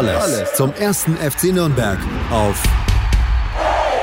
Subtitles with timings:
[0.00, 1.98] Alles, zum ersten FC Nürnberg
[2.30, 2.62] auf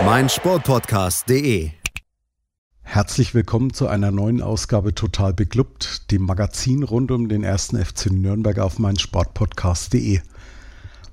[0.06, 1.72] meinsportpodcast.de.
[2.84, 8.12] Herzlich willkommen zu einer neuen Ausgabe Total Beglückt, dem Magazin rund um den ersten FC
[8.12, 10.22] Nürnberg auf meinsportpodcast.de.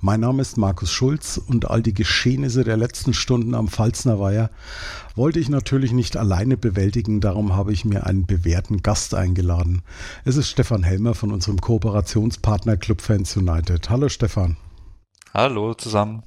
[0.02, 4.50] Mein Name ist Markus Schulz und all die Geschehnisse der letzten Stunden am Pfalzner Weiher
[5.16, 9.80] wollte ich natürlich nicht alleine bewältigen, darum habe ich mir einen bewährten Gast eingeladen.
[10.26, 13.88] Es ist Stefan Helmer von unserem Kooperationspartner Club Fans United.
[13.88, 14.58] Hallo Stefan.
[15.36, 16.22] Hallo zusammen.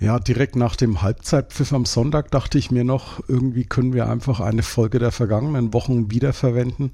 [0.00, 4.40] Ja, direkt nach dem Halbzeitpfiff am Sonntag dachte ich mir noch, irgendwie können wir einfach
[4.40, 6.90] eine Folge der vergangenen Wochen wiederverwenden.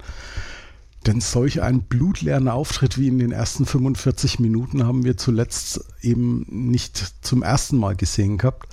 [1.06, 6.44] Denn solch einen blutleeren Auftritt wie in den ersten 45 Minuten haben wir zuletzt eben
[6.50, 8.68] nicht zum ersten Mal gesehen gehabt.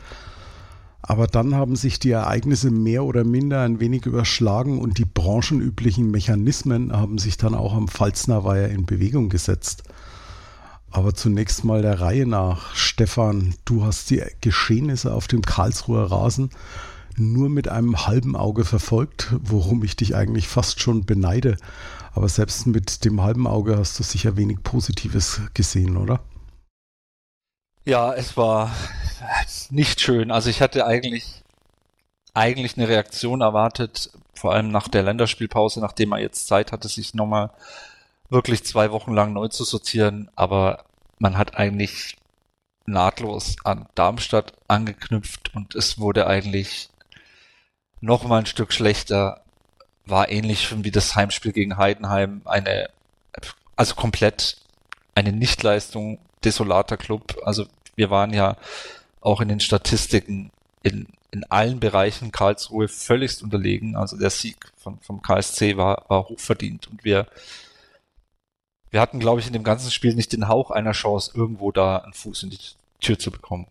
[1.01, 6.11] Aber dann haben sich die Ereignisse mehr oder minder ein wenig überschlagen und die branchenüblichen
[6.11, 9.83] Mechanismen haben sich dann auch am Pfalzner Weiher in Bewegung gesetzt.
[10.91, 12.75] Aber zunächst mal der Reihe nach.
[12.75, 16.49] Stefan, du hast die Geschehnisse auf dem Karlsruher Rasen
[17.15, 21.57] nur mit einem halben Auge verfolgt, worum ich dich eigentlich fast schon beneide.
[22.13, 26.21] Aber selbst mit dem halben Auge hast du sicher wenig Positives gesehen, oder?
[27.85, 28.71] Ja, es war
[29.69, 30.31] nicht schön.
[30.31, 31.43] Also ich hatte eigentlich,
[32.33, 37.13] eigentlich eine Reaktion erwartet, vor allem nach der Länderspielpause, nachdem er jetzt Zeit hatte, sich
[37.13, 37.51] nochmal
[38.29, 40.29] wirklich zwei Wochen lang neu zu sortieren.
[40.35, 40.85] Aber
[41.17, 42.17] man hat eigentlich
[42.85, 46.89] nahtlos an Darmstadt angeknüpft und es wurde eigentlich
[48.01, 49.43] noch mal ein Stück schlechter
[50.09, 52.89] war ähnlich wie das Heimspiel gegen Heidenheim eine,
[53.75, 54.57] also komplett
[55.15, 57.37] eine Nichtleistung, desolater Club.
[57.43, 58.57] Also wir waren ja
[59.21, 60.51] auch in den Statistiken
[60.81, 63.95] in, in allen Bereichen Karlsruhe völligst unterlegen.
[63.95, 67.27] Also der Sieg von, vom KSC war, war hochverdient und wir,
[68.91, 71.97] wir hatten, glaube ich, in dem ganzen Spiel nicht den Hauch einer Chance, irgendwo da
[71.97, 72.59] einen Fuß in die
[72.99, 73.67] Tür zu bekommen.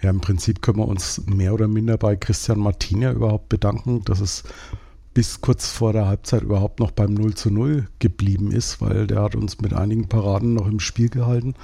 [0.00, 4.20] Ja, im Prinzip können wir uns mehr oder minder bei Christian Martina überhaupt bedanken, dass
[4.20, 4.44] es
[5.12, 9.22] bis kurz vor der Halbzeit überhaupt noch beim 0 zu 0 geblieben ist, weil der
[9.22, 11.54] hat uns mit einigen Paraden noch im Spiel gehalten.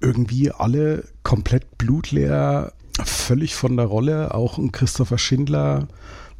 [0.00, 2.72] Irgendwie alle komplett blutleer,
[3.04, 4.34] völlig von der Rolle.
[4.34, 5.86] Auch ein Christopher Schindler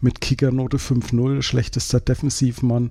[0.00, 2.90] mit Kickernote 5-0, schlechtester Defensivmann.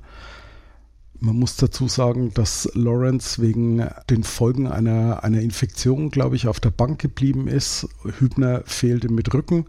[1.23, 6.59] Man muss dazu sagen, dass Lawrence wegen den Folgen einer, einer Infektion, glaube ich, auf
[6.59, 7.87] der Bank geblieben ist.
[8.17, 9.67] Hübner fehlte mit Rücken.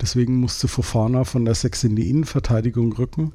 [0.00, 3.32] Deswegen musste Fofana von der 6 in die Innenverteidigung rücken.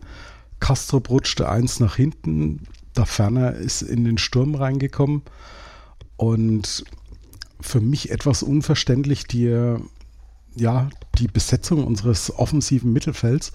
[0.59, 2.63] Kastrop rutschte eins nach hinten.
[2.95, 5.21] Da Ferner ist in den Sturm reingekommen.
[6.17, 6.83] Und
[7.61, 9.77] für mich etwas unverständlich die,
[10.55, 13.53] ja, die Besetzung unseres offensiven Mittelfelds.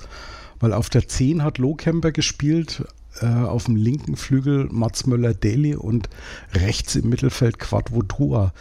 [0.60, 2.84] Weil auf der 10 hat Lohkemper gespielt,
[3.20, 6.08] äh, auf dem linken Flügel Mats Möller-Daly und
[6.52, 8.52] rechts im Mittelfeld Quadvotua.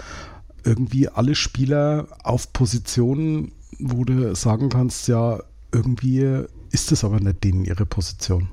[0.63, 5.39] Irgendwie alle Spieler auf Positionen, wo du sagen kannst, ja,
[5.71, 8.49] irgendwie ist es aber nicht denen ihre Position.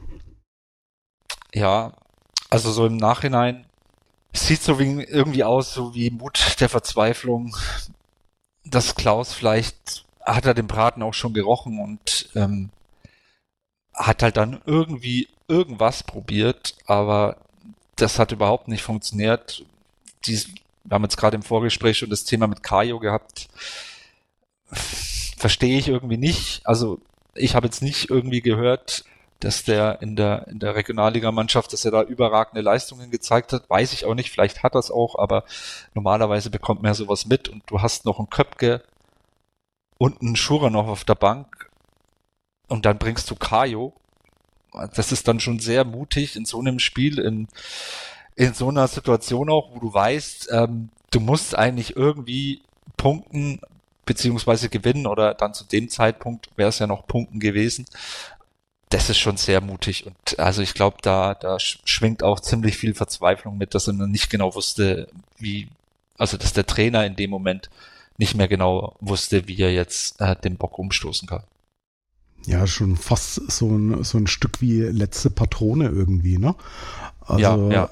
[1.55, 1.93] Ja,
[2.49, 3.67] also so im Nachhinein
[4.33, 7.57] sieht so wie, irgendwie aus, so wie Mut der Verzweiflung,
[8.65, 12.71] dass Klaus vielleicht hat er den Braten auch schon gerochen und ähm,
[13.95, 17.37] hat halt dann irgendwie irgendwas probiert, aber
[17.97, 19.65] das hat überhaupt nicht funktioniert.
[20.25, 20.49] Dies,
[20.85, 23.49] wir haben jetzt gerade im Vorgespräch schon das Thema mit Kajo gehabt.
[24.73, 26.67] Verstehe ich irgendwie nicht.
[26.67, 27.01] Also
[27.35, 29.05] ich habe jetzt nicht irgendwie gehört,
[29.41, 33.69] dass der in der, in der Regionalligamannschaft, dass er da überragende Leistungen gezeigt hat.
[33.69, 34.31] Weiß ich auch nicht.
[34.31, 35.45] Vielleicht hat er es auch, aber
[35.95, 38.83] normalerweise bekommt man ja sowas mit und du hast noch einen Köpke
[39.99, 41.71] und einen Schurer noch auf der Bank
[42.69, 43.95] und dann bringst du Kajo.
[44.95, 47.49] Das ist dann schon sehr mutig in so einem Spiel, in,
[48.37, 52.63] in so einer Situation auch, wo du weißt, ähm, du musst eigentlich irgendwie
[52.97, 53.61] punkten
[54.07, 57.87] beziehungsweise gewinnen oder dann zu dem Zeitpunkt wäre es ja noch punkten gewesen.
[58.89, 62.95] Das ist schon sehr mutig und also ich glaube, da, da schwingt auch ziemlich viel
[62.95, 65.09] Verzweiflung mit, dass er nicht genau wusste,
[65.39, 65.69] wie,
[66.19, 67.71] also dass der Trainer in dem Moment
[68.19, 71.45] nicht mehr genau wusste, wie er jetzt äh, den Bock umstoßen kann
[72.47, 76.55] ja schon fast so ein, so ein Stück wie letzte Patrone irgendwie, ne?
[77.21, 77.89] Also, ja, ja.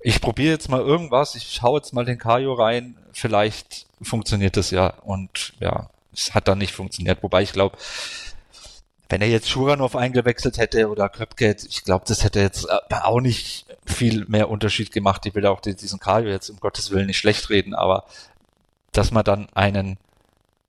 [0.00, 4.70] ich probiere jetzt mal irgendwas, ich schaue jetzt mal den Kajo rein, vielleicht funktioniert das
[4.70, 4.88] ja.
[4.88, 7.22] Und ja, es hat dann nicht funktioniert.
[7.22, 7.78] Wobei ich glaube,
[9.08, 13.20] wenn er jetzt Schuranov eingewechselt hätte oder Köpke, ich glaube, das hätte jetzt äh, auch
[13.20, 15.24] nicht viel mehr Unterschied gemacht.
[15.24, 18.04] Ich will auch diesen Kajo jetzt um Gottes Willen nicht schlecht reden, aber
[18.92, 19.96] dass man dann einen,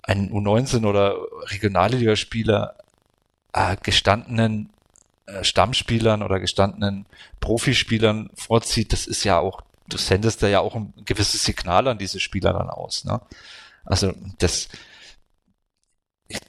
[0.04, 1.18] einen U19 oder
[1.52, 2.76] Regionalligaspieler
[3.54, 4.70] äh, gestandenen
[5.26, 7.06] äh, Stammspielern oder gestandenen
[7.40, 11.98] Profispielern vorzieht, das ist ja auch, du sendest da ja auch ein gewisses Signal an
[11.98, 13.06] diese Spieler dann aus.
[13.06, 13.22] Ne?
[13.86, 14.70] Also das,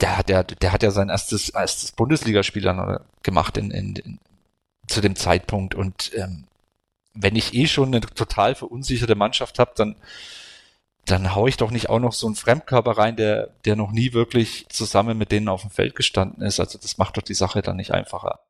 [0.00, 4.18] der hat ja, der hat ja sein erstes, erstes Bundesligaspiel dann gemacht in, in, in,
[4.86, 6.44] zu dem Zeitpunkt und ähm,
[7.14, 9.96] wenn ich eh schon eine total verunsicherte Mannschaft habe, dann
[11.06, 14.12] dann hau ich doch nicht auch noch so einen Fremdkörper rein, der, der noch nie
[14.12, 16.60] wirklich zusammen mit denen auf dem Feld gestanden ist.
[16.60, 18.40] Also das macht doch die Sache dann nicht einfacher.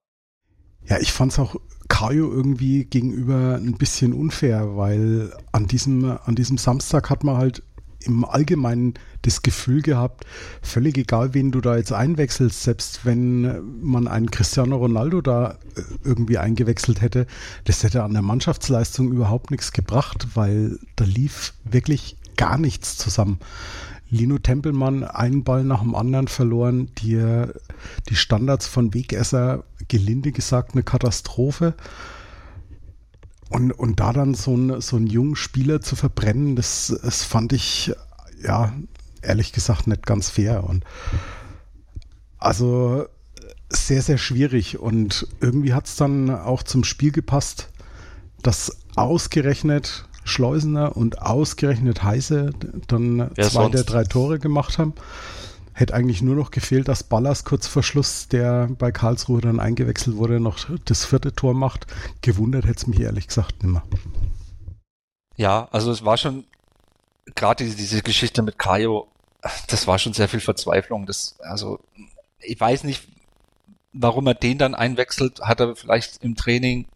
[0.86, 1.56] Ja, ich fand's auch
[1.88, 7.62] Kajo irgendwie gegenüber ein bisschen unfair, weil an diesem, an diesem Samstag hat man halt
[8.02, 10.24] im Allgemeinen das Gefühl gehabt,
[10.62, 15.82] völlig egal, wen du da jetzt einwechselst, selbst wenn man einen Cristiano Ronaldo da äh,
[16.04, 17.26] irgendwie eingewechselt hätte,
[17.64, 23.38] das hätte an der Mannschaftsleistung überhaupt nichts gebracht, weil da lief wirklich gar nichts zusammen.
[24.08, 27.44] Lino Tempelmann einen Ball nach dem anderen verloren, die,
[28.08, 31.74] die Standards von Wegesser, gelinde gesagt, eine Katastrophe.
[33.50, 37.52] Und, und da dann so, ein, so einen jungen Spieler zu verbrennen, das, das fand
[37.52, 37.92] ich,
[38.42, 38.72] ja,
[39.20, 40.64] ehrlich gesagt nicht ganz fair.
[40.64, 40.84] Und
[42.38, 43.04] also
[43.68, 44.78] sehr, sehr schwierig.
[44.78, 47.68] Und irgendwie hat es dann auch zum Spiel gepasst,
[48.42, 52.50] dass ausgerechnet Schleusener und ausgerechnet Heiße
[52.86, 53.74] dann Wer zwei sonst?
[53.74, 54.94] der drei Tore gemacht haben.
[55.72, 60.16] Hätte eigentlich nur noch gefehlt, dass Ballas kurz vor Schluss, der bei Karlsruhe dann eingewechselt
[60.16, 61.86] wurde, noch das vierte Tor macht.
[62.22, 63.82] Gewundert hätte es mich ehrlich gesagt nicht mehr.
[65.36, 66.44] Ja, also es war schon
[67.34, 69.08] gerade diese, diese Geschichte mit Kajo,
[69.68, 71.06] das war schon sehr viel Verzweiflung.
[71.06, 71.80] Das, also
[72.40, 73.08] ich weiß nicht,
[73.92, 75.40] warum er den dann einwechselt.
[75.40, 76.86] Hat er vielleicht im Training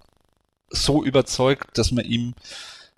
[0.68, 2.34] so überzeugt, dass man ihm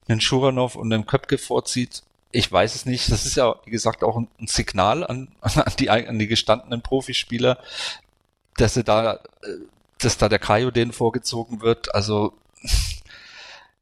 [0.08, 2.02] einen Schuranov und einen Köpke vorzieht.
[2.32, 3.10] Ich weiß es nicht.
[3.10, 7.58] Das ist ja, wie gesagt, auch ein, Signal an, an, die, an die gestandenen Profispieler,
[8.56, 9.18] dass sie da, äh,
[9.98, 11.94] dass da der Kaio denen vorgezogen wird.
[11.94, 12.34] Also,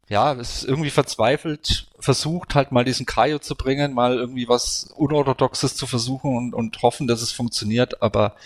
[0.09, 4.85] ja, es ist irgendwie verzweifelt, versucht halt mal diesen Kaio zu bringen, mal irgendwie was
[4.97, 8.37] Unorthodoxes zu versuchen und, und hoffen, dass es funktioniert, aber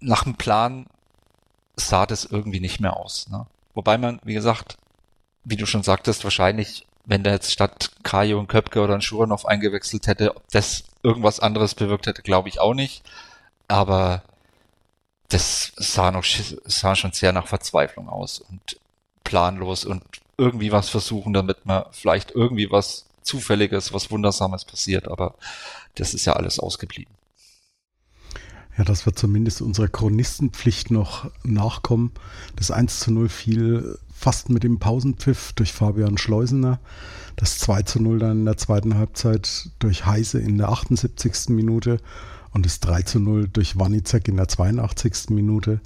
[0.00, 0.86] nach dem Plan
[1.76, 3.28] sah das irgendwie nicht mehr aus.
[3.28, 3.46] Ne?
[3.74, 4.76] Wobei man, wie gesagt,
[5.44, 9.46] wie du schon sagtest, wahrscheinlich, wenn der jetzt statt Kajo und Köpke oder ein Schuranov
[9.46, 13.02] eingewechselt hätte, ob das irgendwas anderes bewirkt hätte, glaube ich auch nicht.
[13.68, 14.22] Aber
[15.28, 18.78] das sah noch sah schon sehr nach Verzweiflung aus und
[19.24, 20.02] planlos und
[20.36, 25.34] irgendwie was versuchen, damit man vielleicht irgendwie was Zufälliges, was Wundersames passiert, aber
[25.94, 27.14] das ist ja alles ausgeblieben.
[28.76, 32.12] Ja, dass wir zumindest unserer Chronistenpflicht noch nachkommen.
[32.56, 36.78] Das 1 zu 0 fiel fast mit dem Pausenpfiff durch Fabian Schleusener.
[37.36, 41.48] Das 2 zu 0 dann in der zweiten Halbzeit durch Heise in der 78.
[41.48, 41.96] Minute
[42.52, 45.30] und das 3 zu 0 durch Wanizek in der 82.
[45.30, 45.80] Minute.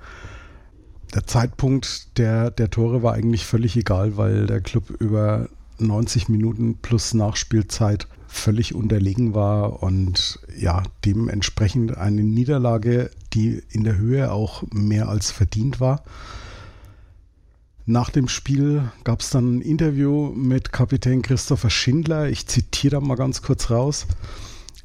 [1.14, 5.48] Der Zeitpunkt der, der Tore war eigentlich völlig egal, weil der Club über
[5.78, 13.96] 90 Minuten plus Nachspielzeit völlig unterlegen war und ja, dementsprechend eine Niederlage, die in der
[13.96, 16.02] Höhe auch mehr als verdient war.
[17.86, 22.30] Nach dem Spiel gab es dann ein Interview mit Kapitän Christopher Schindler.
[22.30, 24.06] Ich zitiere da mal ganz kurz raus.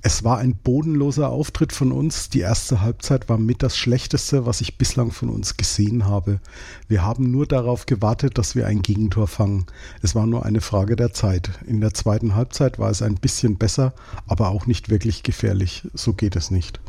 [0.02, 2.28] Es war ein bodenloser Auftritt von uns.
[2.28, 6.42] Die erste Halbzeit war mit das Schlechteste, was ich bislang von uns gesehen habe.
[6.90, 9.66] Wir haben nur darauf gewartet, dass wir ein Gegentor fangen.
[10.02, 11.52] Es war nur eine Frage der Zeit.
[11.68, 13.94] In der zweiten Halbzeit war es ein bisschen besser,
[14.28, 15.88] aber auch nicht wirklich gefährlich.
[15.94, 16.82] So geht es nicht.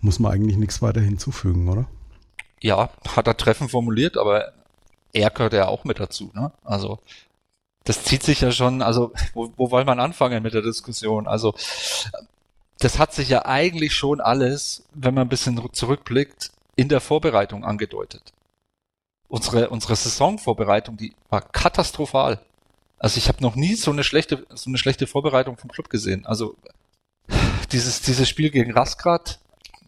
[0.00, 1.86] Muss man eigentlich nichts weiter hinzufügen, oder?
[2.60, 4.52] Ja, hat er treffend formuliert, aber
[5.12, 6.52] er gehört ja auch mit dazu, ne?
[6.64, 6.98] Also
[7.84, 11.26] das zieht sich ja schon, also wo, wo wollen wir anfangen mit der Diskussion?
[11.26, 11.54] Also
[12.80, 17.64] das hat sich ja eigentlich schon alles, wenn man ein bisschen zurückblickt, in der Vorbereitung
[17.64, 18.32] angedeutet.
[19.28, 22.40] Unsere, unsere Saisonvorbereitung, die war katastrophal.
[22.98, 26.26] Also ich habe noch nie so eine schlechte, so eine schlechte Vorbereitung vom Club gesehen.
[26.26, 26.56] Also
[27.72, 29.38] dieses, dieses Spiel gegen Rasgrad,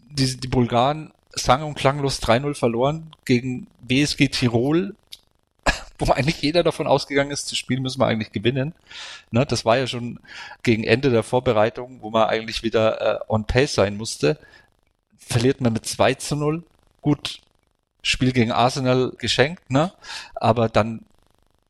[0.09, 4.95] die, die Bulgaren sang- und klanglos 3-0 verloren gegen BSG Tirol
[6.01, 8.73] wo eigentlich jeder davon ausgegangen ist, das Spiel müssen wir eigentlich gewinnen.
[9.31, 10.19] Ne, das war ja schon
[10.63, 14.37] gegen Ende der Vorbereitung, wo man eigentlich wieder äh, on pace sein musste.
[15.17, 16.63] Verliert man mit 2 zu 0.
[17.01, 17.41] Gut,
[18.01, 19.93] Spiel gegen Arsenal geschenkt, ne?
[20.35, 21.05] Aber dann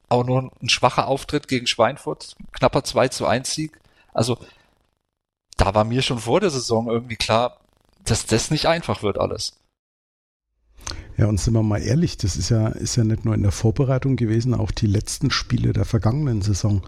[0.09, 3.79] auch nur ein schwacher Auftritt gegen Schweinfurt, knapper 2 zu 1 Sieg.
[4.13, 4.37] Also
[5.57, 7.57] da war mir schon vor der Saison irgendwie klar,
[8.05, 9.60] dass das nicht einfach wird alles.
[11.17, 13.51] Ja, und sind wir mal ehrlich, das ist ja, ist ja nicht nur in der
[13.51, 16.81] Vorbereitung gewesen, auch die letzten Spiele der vergangenen Saison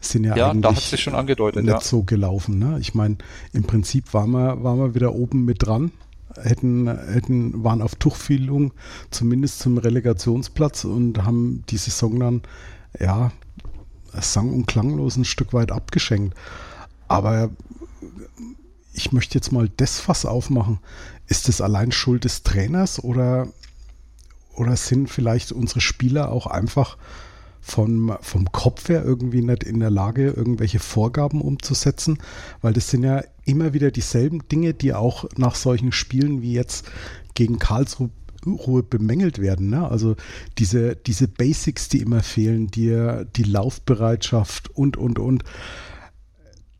[0.00, 1.80] sind ja, ja eigentlich da hat sich schon angedeutet, nicht ja.
[1.80, 2.58] so gelaufen.
[2.58, 2.78] Ne?
[2.80, 3.18] Ich meine,
[3.52, 5.92] im Prinzip waren wir, waren wir wieder oben mit dran,
[6.40, 8.72] hätten, hätten, waren auf Tuchfühlung,
[9.10, 12.42] zumindest zum Relegationsplatz und haben die Saison dann,
[12.98, 13.32] ja,
[14.12, 16.36] sang- und klanglos ein Stück weit abgeschenkt.
[17.08, 17.50] Aber
[18.92, 20.78] ich möchte jetzt mal das Fass aufmachen.
[21.26, 23.48] Ist das allein Schuld des Trainers oder,
[24.54, 26.98] oder sind vielleicht unsere Spieler auch einfach
[27.60, 32.18] vom, vom Kopf her irgendwie nicht in der Lage, irgendwelche Vorgaben umzusetzen?
[32.60, 36.86] Weil das sind ja immer wieder dieselben Dinge, die auch nach solchen Spielen wie jetzt
[37.34, 38.10] gegen Karlsruhe
[38.44, 39.70] Ruhe bemängelt werden.
[39.70, 39.88] Ne?
[39.88, 40.16] Also
[40.58, 45.44] diese, diese Basics, die immer fehlen, die, die Laufbereitschaft und, und, und.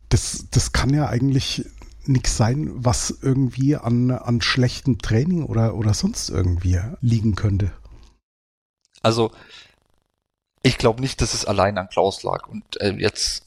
[0.09, 1.65] Das, das kann ja eigentlich
[2.07, 7.71] nichts sein, was irgendwie an, an schlechtem Training oder, oder sonst irgendwie liegen könnte.
[9.01, 9.31] Also,
[10.61, 12.47] ich glaube nicht, dass es allein an Klaus lag.
[12.47, 13.43] Und äh, jetzt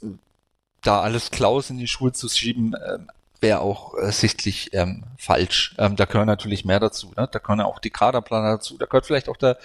[0.82, 2.98] da alles Klaus in die Schuhe zu schieben, äh,
[3.40, 5.74] wäre auch äh, sichtlich ähm, falsch.
[5.78, 7.12] Ähm, da gehören natürlich mehr dazu.
[7.16, 7.28] Ne?
[7.30, 8.76] Da gehören auch die Kaderplaner dazu.
[8.78, 9.58] Da gehört vielleicht auch der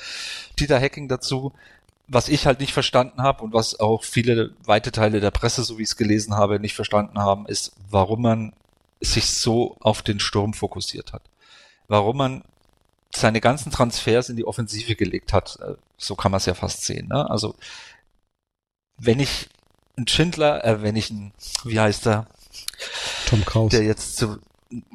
[0.60, 1.54] Dieter Hacking dazu.
[2.08, 5.78] Was ich halt nicht verstanden habe und was auch viele weite Teile der Presse, so
[5.78, 8.54] wie ich es gelesen habe, nicht verstanden haben, ist, warum man
[9.02, 11.24] sich so auf den Sturm fokussiert hat.
[11.88, 12.44] Warum man
[13.14, 16.86] seine ganzen Transfers in die Offensive gelegt hat, äh, so kann man es ja fast
[16.86, 17.08] sehen.
[17.08, 17.30] Ne?
[17.30, 17.56] Also
[18.98, 19.50] wenn ich
[19.98, 22.28] ein Schindler, äh, wenn ich ein, wie heißt er?
[23.28, 23.72] Tom Kraus.
[23.72, 24.40] Der jetzt zu,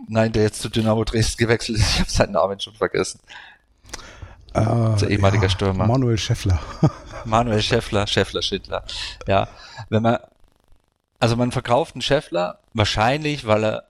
[0.09, 3.21] nein, der jetzt zu Dynamo Dresden gewechselt ist, ich habe seinen Namen schon vergessen.
[4.55, 5.87] Äh, der ehemalige ja, Stürmer.
[5.87, 6.61] Manuel Schäffler.
[7.25, 8.85] Manuel Schäffler, Schäffler, Schindler.
[9.27, 9.49] Ja,
[9.91, 10.19] wenn man,
[11.19, 13.85] also man verkauft einen Schäffler, wahrscheinlich, weil er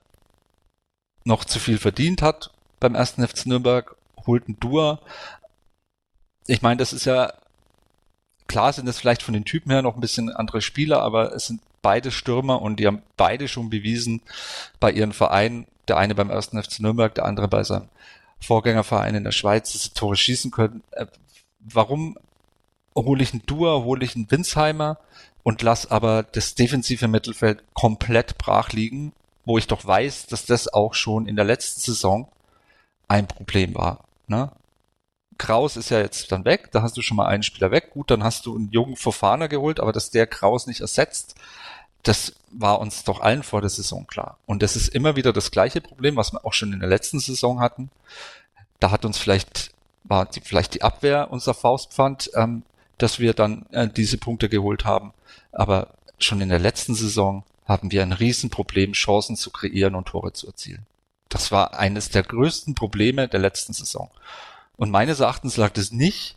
[1.27, 5.01] noch zu viel verdient hat beim ersten FC Nürnberg, holt einen Dua.
[6.47, 7.33] Ich meine, das ist ja,
[8.47, 11.47] klar sind es vielleicht von den Typen her noch ein bisschen andere Spieler, aber es
[11.47, 14.21] sind beide Stürmer und die haben beide schon bewiesen
[14.81, 17.89] bei ihren Vereinen, der eine beim ersten FC Nürnberg, der andere bei seinem
[18.41, 20.83] Vorgängerverein in der Schweiz, dass sie Tore schießen können.
[20.93, 21.07] Äh,
[21.61, 22.19] warum
[22.95, 24.99] hole ich einen Dua, hole ich einen Winsheimer
[25.43, 29.13] und lass aber das defensive Mittelfeld komplett brach liegen
[29.47, 32.29] wo ich doch weiß, dass das auch schon in der letzten Saison
[33.09, 34.05] ein Problem war.
[34.27, 34.51] Ne?
[35.39, 37.93] Kraus ist ja jetzt dann weg, da hast du schon mal einen Spieler weg.
[37.93, 41.37] Gut, dann hast du einen jungen Fofana geholt, aber dass der Kraus nicht ersetzt,
[42.03, 44.39] das war uns doch allen vor der Saison klar.
[44.47, 47.21] Und das ist immer wieder das gleiche Problem, was wir auch schon in der letzten
[47.21, 47.91] Saison hatten.
[48.81, 49.73] Da hat uns vielleicht,
[50.05, 52.63] war die, vielleicht die Abwehr unser Faustpfand, ähm,
[52.99, 55.13] dass wir dann äh, diese Punkte geholt haben.
[55.53, 55.89] Aber
[56.19, 60.47] schon in der letzten Saison haben wir ein Riesenproblem, Chancen zu kreieren und Tore zu
[60.47, 60.87] erzielen.
[61.29, 64.11] Das war eines der größten Probleme der letzten Saison.
[64.77, 66.37] Und meines Erachtens lag es nicht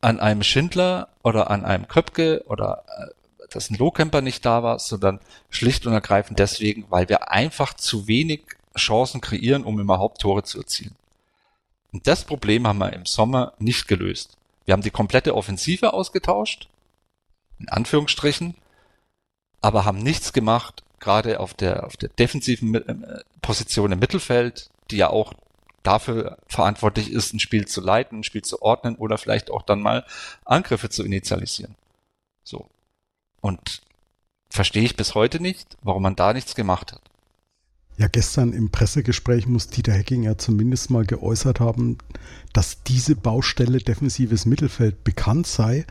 [0.00, 4.78] an einem Schindler oder an einem Köpke oder äh, dass ein Lohkemper nicht da war,
[4.78, 8.42] sondern schlicht und ergreifend deswegen, weil wir einfach zu wenig
[8.76, 10.94] Chancen kreieren, um überhaupt Tore zu erzielen.
[11.92, 14.36] Und das Problem haben wir im Sommer nicht gelöst.
[14.64, 16.68] Wir haben die komplette Offensive ausgetauscht,
[17.58, 18.54] in Anführungsstrichen,
[19.62, 24.96] aber haben nichts gemacht, gerade auf der, auf der defensiven äh, Position im Mittelfeld, die
[24.98, 25.32] ja auch
[25.82, 29.80] dafür verantwortlich ist, ein Spiel zu leiten, ein Spiel zu ordnen oder vielleicht auch dann
[29.80, 30.04] mal
[30.44, 31.74] Angriffe zu initialisieren.
[32.44, 32.66] So.
[33.40, 33.82] Und
[34.48, 37.00] verstehe ich bis heute nicht, warum man da nichts gemacht hat.
[37.98, 41.98] Ja, gestern im Pressegespräch muss Dieter Hecking ja zumindest mal geäußert haben,
[42.52, 45.84] dass diese Baustelle defensives Mittelfeld bekannt sei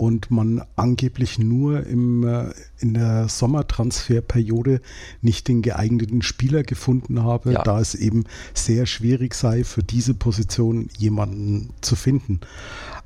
[0.00, 4.80] und man angeblich nur im, äh, in der Sommertransferperiode
[5.20, 7.62] nicht den geeigneten Spieler gefunden habe, ja.
[7.62, 12.40] da es eben sehr schwierig sei, für diese Position jemanden zu finden.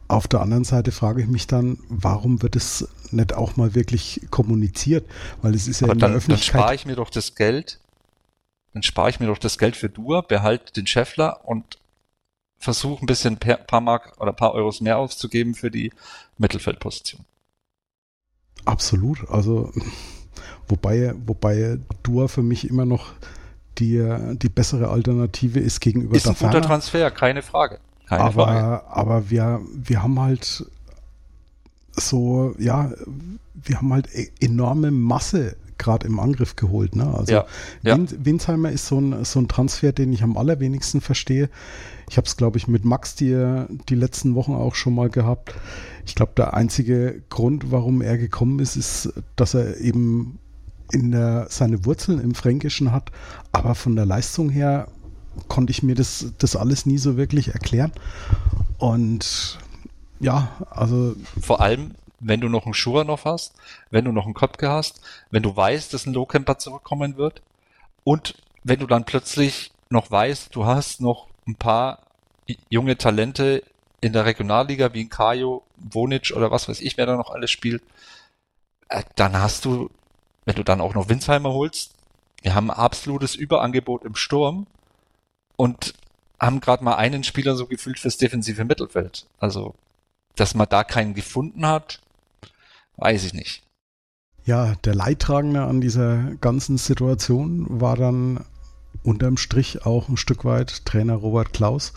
[0.06, 4.20] Auf der anderen Seite frage ich mich dann, warum wird es nicht auch mal wirklich
[4.30, 5.04] kommuniziert?
[5.42, 6.54] Weil es ist ja Aber in dann, der Öffentlichkeit.
[6.54, 7.80] Dann spare ich mir doch das Geld,
[8.72, 11.76] dann spare ich mir doch das Geld für Dur, behalte den Scheffler und
[12.64, 15.92] versuche ein bisschen per, paar Mark oder paar Euros mehr auszugeben für die
[16.38, 17.24] Mittelfeldposition.
[18.64, 19.28] Absolut.
[19.28, 19.70] Also
[20.68, 23.12] wobei, wobei Dua für mich immer noch
[23.78, 24.02] die,
[24.36, 27.80] die bessere Alternative ist gegenüber Ist ein guter Transfer, keine Frage.
[28.08, 28.86] Keine aber, Frage.
[28.86, 30.64] aber wir, wir haben halt
[31.92, 32.92] so, ja,
[33.54, 36.96] wir haben halt e-, enorme Masse gerade im Angriff geholt.
[36.96, 37.06] Ne?
[37.06, 37.46] Also ja,
[37.82, 37.98] ja.
[37.98, 41.48] Winsheimer ist so ein, so ein Transfer, den ich am allerwenigsten verstehe.
[42.08, 45.54] Ich habe es, glaube ich, mit Max die, die letzten Wochen auch schon mal gehabt.
[46.06, 50.38] Ich glaube, der einzige Grund, warum er gekommen ist, ist, dass er eben
[50.92, 53.10] in der, seine Wurzeln im Fränkischen hat.
[53.52, 54.88] Aber von der Leistung her
[55.48, 57.92] konnte ich mir das, das alles nie so wirklich erklären.
[58.78, 59.58] Und
[60.20, 61.16] ja, also.
[61.40, 63.54] Vor allem, wenn du noch einen Schuranov hast,
[63.90, 67.42] wenn du noch einen Köpke hast, wenn du weißt, dass ein Lowcamper zurückkommen wird
[68.04, 72.00] und wenn du dann plötzlich noch weißt, du hast noch ein paar
[72.68, 73.62] junge Talente
[74.00, 77.50] in der Regionalliga wie ein Kajo, Wonic oder was weiß ich, wer da noch alles
[77.50, 77.82] spielt,
[78.88, 79.90] äh, dann hast du,
[80.44, 81.94] wenn du dann auch noch Winsheimer holst,
[82.42, 84.66] wir haben ein absolutes Überangebot im Sturm
[85.56, 85.94] und
[86.38, 89.26] haben gerade mal einen Spieler so gefühlt fürs defensive Mittelfeld.
[89.38, 89.74] Also,
[90.36, 92.00] dass man da keinen gefunden hat,
[92.96, 93.62] weiß ich nicht.
[94.44, 98.44] Ja, der Leidtragende an dieser ganzen Situation war dann
[99.02, 101.94] unterm Strich auch ein Stück weit Trainer Robert Klaus,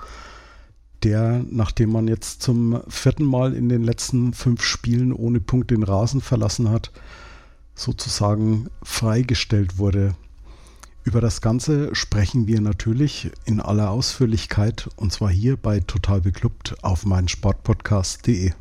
[1.03, 5.83] der, nachdem man jetzt zum vierten Mal in den letzten fünf Spielen ohne Punkt den
[5.83, 6.91] Rasen verlassen hat,
[7.75, 10.15] sozusagen freigestellt wurde.
[11.03, 16.75] Über das Ganze sprechen wir natürlich in aller Ausführlichkeit und zwar hier bei Total Beklubbt
[16.81, 18.51] auf meinsportpodcast.de.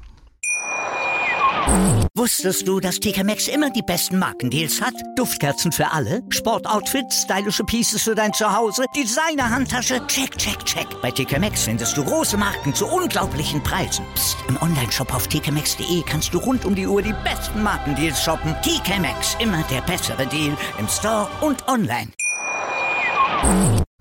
[2.14, 4.94] Wusstest du, dass TK Maxx immer die besten Markendeals hat?
[5.16, 10.87] Duftkerzen für alle, Sportoutfits, stylische Pieces für dein Zuhause, Designer-Handtasche, check, check, check.
[11.02, 14.04] Bei TK Maxx findest du große Marken zu unglaublichen Preisen.
[14.14, 14.38] Psst.
[14.49, 18.54] im Onlineshop auf tkmaxx.de kannst du rund um die Uhr die besten Markendeals shoppen.
[18.62, 22.11] TK Maxx, immer der bessere Deal im Store und online.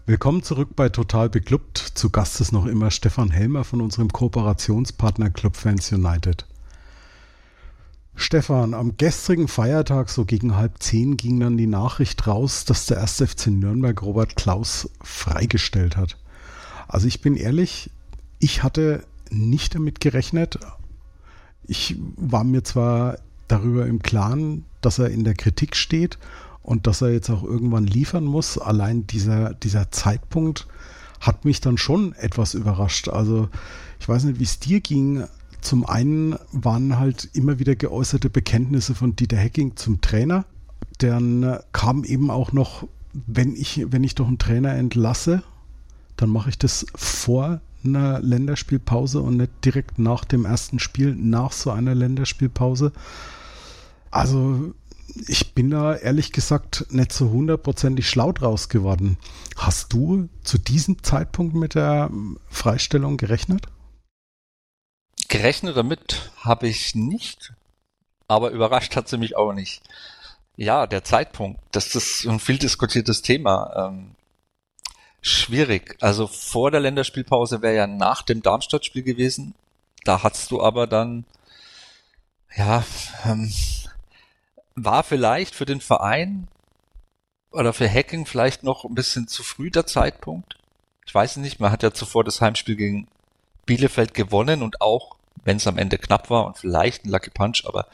[0.05, 1.77] Willkommen zurück bei Total Beklubbt.
[1.77, 6.45] Zu Gast ist noch immer Stefan Helmer von unserem Kooperationspartner Club Fans United.
[8.15, 13.01] Stefan, am gestrigen Feiertag, so gegen halb zehn, ging dann die Nachricht raus, dass der
[13.01, 13.23] 1.
[13.27, 16.17] FC Nürnberg Robert Klaus freigestellt hat.
[16.87, 17.91] Also ich bin ehrlich,
[18.39, 20.59] ich hatte nicht damit gerechnet.
[21.67, 23.17] Ich war mir zwar
[23.47, 26.17] darüber im Klaren, dass er in der Kritik steht
[26.61, 28.57] und dass er jetzt auch irgendwann liefern muss.
[28.57, 30.67] Allein dieser, dieser Zeitpunkt
[31.19, 33.09] hat mich dann schon etwas überrascht.
[33.09, 33.49] Also
[33.99, 35.25] ich weiß nicht, wie es dir ging,
[35.65, 40.45] zum einen waren halt immer wieder geäußerte Bekenntnisse von Dieter Hecking zum Trainer.
[40.99, 45.43] Dann kam eben auch noch, wenn ich, wenn ich doch einen Trainer entlasse,
[46.17, 51.51] dann mache ich das vor einer Länderspielpause und nicht direkt nach dem ersten Spiel, nach
[51.51, 52.91] so einer Länderspielpause.
[54.11, 54.73] Also
[55.27, 59.17] ich bin da ehrlich gesagt nicht so hundertprozentig schlau draus geworden.
[59.55, 62.11] Hast du zu diesem Zeitpunkt mit der
[62.49, 63.67] Freistellung gerechnet?
[65.27, 67.53] Gerechnet damit habe ich nicht,
[68.27, 69.81] aber überrascht hat sie mich auch nicht.
[70.55, 73.89] Ja, der Zeitpunkt, das ist ein viel diskutiertes Thema.
[73.89, 74.15] Ähm,
[75.21, 75.97] schwierig.
[76.01, 79.53] Also vor der Länderspielpause wäre ja nach dem Darmstadt-Spiel gewesen.
[80.03, 81.25] Da hattest du aber dann,
[82.55, 82.85] ja,
[83.25, 83.51] ähm,
[84.75, 86.47] war vielleicht für den Verein
[87.51, 90.57] oder für Hacking vielleicht noch ein bisschen zu früh der Zeitpunkt.
[91.05, 93.07] Ich weiß nicht, man hat ja zuvor das Heimspiel gegen
[93.65, 95.14] Bielefeld gewonnen und auch,
[95.45, 97.87] wenn es am Ende knapp war und vielleicht ein Lucky Punch, aber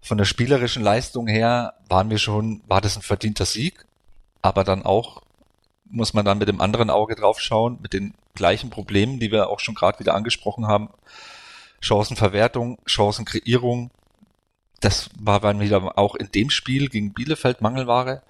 [0.00, 3.86] von der spielerischen Leistung her waren wir schon, war das ein verdienter Sieg,
[4.42, 5.22] aber dann auch
[5.88, 9.48] muss man dann mit dem anderen Auge drauf schauen, mit den gleichen Problemen, die wir
[9.48, 10.90] auch schon gerade wieder angesprochen haben.
[11.80, 13.90] Chancenverwertung, Chancenkreierung.
[14.80, 18.22] Das war dann wieder auch in dem Spiel gegen Bielefeld Mangelware.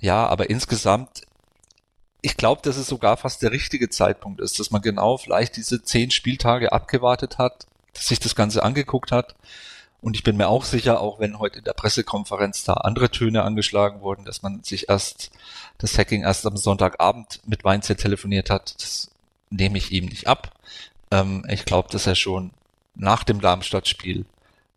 [0.00, 1.26] Ja, aber insgesamt
[2.20, 5.82] ich glaube, dass es sogar fast der richtige Zeitpunkt ist, dass man genau vielleicht diese
[5.82, 9.34] zehn Spieltage abgewartet hat, sich das Ganze angeguckt hat.
[10.00, 13.42] Und ich bin mir auch sicher, auch wenn heute in der Pressekonferenz da andere Töne
[13.42, 15.30] angeschlagen wurden, dass man sich erst,
[15.78, 19.10] das Hacking erst am Sonntagabend mit Weinzett telefoniert hat, das
[19.50, 20.52] nehme ich ihm nicht ab.
[21.10, 22.52] Ähm, ich glaube, dass er schon
[22.94, 24.24] nach dem Darmstadt-Spiel,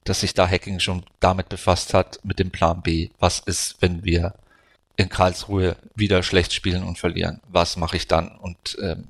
[0.06, 3.10] dass sich da Hacking schon damit befasst hat, mit dem Plan B.
[3.20, 4.34] Was ist, wenn wir
[5.02, 7.42] in Karlsruhe wieder schlecht spielen und verlieren.
[7.50, 8.30] Was mache ich dann?
[8.30, 9.08] Und ähm,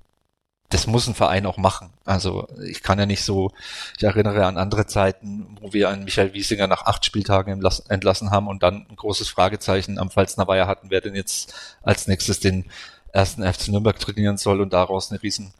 [0.71, 1.91] das muss ein Verein auch machen.
[2.05, 3.51] Also ich kann ja nicht so,
[3.97, 8.47] ich erinnere an andere Zeiten, wo wir einen Michael Wiesinger nach acht Spieltagen entlassen haben
[8.47, 11.53] und dann ein großes Fragezeichen am Pfalzner Weiher hatten, wer denn jetzt
[11.83, 12.65] als nächstes den
[13.11, 15.53] ersten FC Nürnberg trainieren soll und daraus eine riesen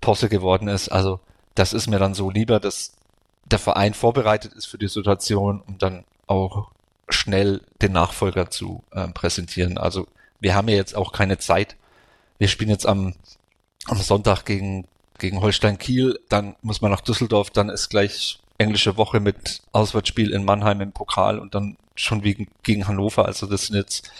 [0.00, 0.90] Posse geworden ist.
[0.90, 1.20] Also
[1.54, 2.92] das ist mir dann so lieber, dass
[3.46, 6.70] der Verein vorbereitet ist für die Situation und dann auch
[7.08, 9.78] schnell den Nachfolger zu äh, präsentieren.
[9.78, 10.06] Also
[10.40, 11.76] wir haben ja jetzt auch keine Zeit.
[12.36, 13.14] Wir spielen jetzt am,
[13.88, 14.86] am Sonntag gegen,
[15.18, 20.32] gegen Holstein Kiel, dann muss man nach Düsseldorf, dann ist gleich englische Woche mit Auswärtsspiel
[20.32, 23.26] in Mannheim im Pokal und dann schon wegen, gegen Hannover.
[23.26, 24.10] Also das sind jetzt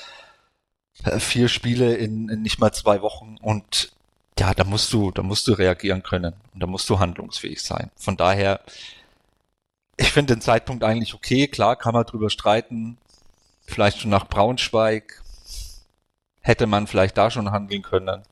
[1.05, 3.93] äh, vier Spiele in, in nicht mal zwei Wochen und
[4.39, 7.91] ja, da musst du, da musst du reagieren können und da musst du handlungsfähig sein.
[7.97, 8.61] Von daher,
[9.97, 11.49] ich finde den Zeitpunkt eigentlich okay.
[11.49, 12.99] Klar kann man drüber streiten.
[13.67, 15.23] Vielleicht schon nach Braunschweig
[16.41, 18.23] hätte man vielleicht da schon handeln können.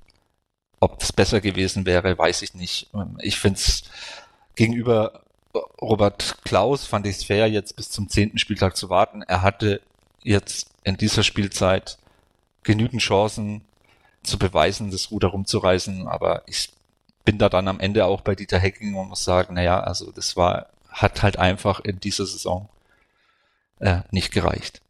[0.80, 2.90] Ob das besser gewesen wäre, weiß ich nicht.
[3.20, 3.84] Ich finde es
[4.54, 5.22] gegenüber
[5.80, 9.22] Robert Klaus fand ich es fair, jetzt bis zum zehnten Spieltag zu warten.
[9.22, 9.80] Er hatte
[10.22, 11.98] jetzt in dieser Spielzeit
[12.62, 13.62] genügend Chancen
[14.22, 16.72] zu beweisen, das Ruder rumzureißen, aber ich
[17.24, 20.36] bin da dann am Ende auch bei Dieter Hecking und muss sagen, naja, also das
[20.36, 22.68] war, hat halt einfach in dieser Saison
[23.78, 24.82] äh, nicht gereicht.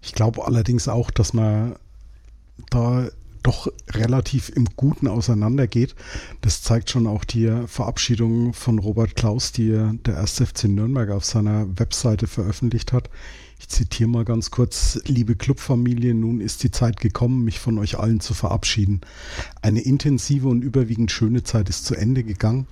[0.00, 1.76] Ich glaube allerdings auch, dass man
[2.70, 3.08] da
[3.44, 5.94] doch relativ im Guten auseinandergeht.
[6.40, 9.70] Das zeigt schon auch die Verabschiedung von Robert Klaus, die
[10.04, 10.42] der 1.
[10.46, 13.10] FC Nürnberg auf seiner Webseite veröffentlicht hat.
[13.60, 17.98] Ich zitiere mal ganz kurz, liebe Clubfamilie, nun ist die Zeit gekommen, mich von euch
[17.98, 19.00] allen zu verabschieden.
[19.62, 22.66] Eine intensive und überwiegend schöne Zeit ist zu Ende gegangen.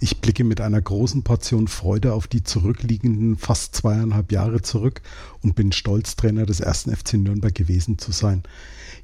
[0.00, 5.02] Ich blicke mit einer großen Portion Freude auf die zurückliegenden fast zweieinhalb Jahre zurück
[5.42, 8.42] und bin stolz, Trainer des ersten FC Nürnberg gewesen zu sein.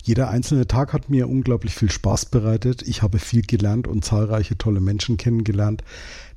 [0.07, 2.83] Jeder einzelne Tag hat mir unglaublich viel Spaß bereitet.
[2.83, 5.83] Ich habe viel gelernt und zahlreiche tolle Menschen kennengelernt.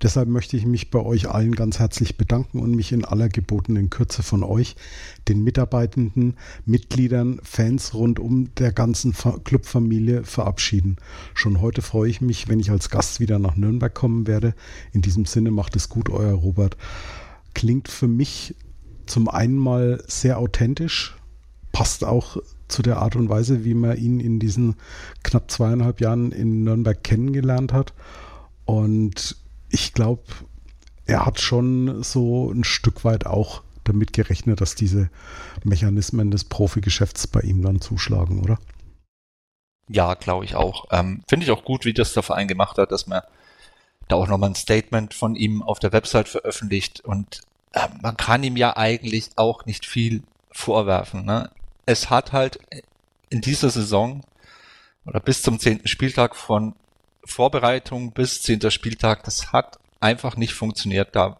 [0.01, 3.89] Deshalb möchte ich mich bei euch allen ganz herzlich bedanken und mich in aller gebotenen
[3.89, 4.77] Kürze von euch,
[5.27, 10.95] den Mitarbeitenden, Mitgliedern, Fans rund um der ganzen Clubfamilie verabschieden.
[11.33, 14.55] Schon heute freue ich mich, wenn ich als Gast wieder nach Nürnberg kommen werde.
[14.93, 16.77] In diesem Sinne macht es gut, euer Robert.
[17.53, 18.55] Klingt für mich
[19.07, 21.17] zum einen mal sehr authentisch,
[21.73, 24.75] passt auch zu der Art und Weise, wie man ihn in diesen
[25.23, 27.93] knapp zweieinhalb Jahren in Nürnberg kennengelernt hat.
[28.65, 29.37] Und
[29.69, 30.23] ich glaube,
[31.05, 35.09] er hat schon so ein Stück weit auch damit gerechnet, dass diese
[35.63, 38.59] Mechanismen des Profigeschäfts bei ihm dann zuschlagen, oder?
[39.89, 40.85] Ja, glaube ich auch.
[40.91, 43.21] Ähm, Finde ich auch gut, wie das der Verein gemacht hat, dass man
[44.09, 47.41] da auch nochmal ein Statement von ihm auf der Website veröffentlicht und
[47.73, 51.25] äh, man kann ihm ja eigentlich auch nicht viel vorwerfen.
[51.25, 51.49] Ne?
[51.87, 52.59] Es hat halt
[53.29, 54.23] in dieser Saison
[55.05, 56.75] oder bis zum zehnten Spieltag von
[57.23, 61.15] Vorbereitung bis zehnter Spieltag, das hat einfach nicht funktioniert.
[61.15, 61.39] Da,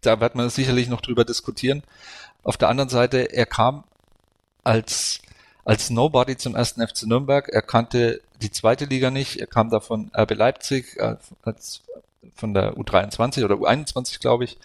[0.00, 1.82] da wird man sicherlich noch drüber diskutieren.
[2.42, 3.84] Auf der anderen Seite, er kam
[4.64, 5.20] als,
[5.64, 7.48] als Nobody zum ersten FC Nürnberg.
[7.48, 9.36] Er kannte die zweite Liga nicht.
[9.36, 11.82] Er kam da von RB Leipzig, äh, als,
[12.34, 14.58] von der U23 oder U21, glaube ich,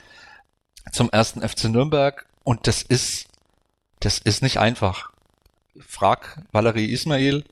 [0.91, 2.25] zum ersten FC Nürnberg.
[2.43, 3.26] Und das ist
[3.99, 5.11] das ist nicht einfach.
[5.79, 7.43] Frag Valerie Ismail,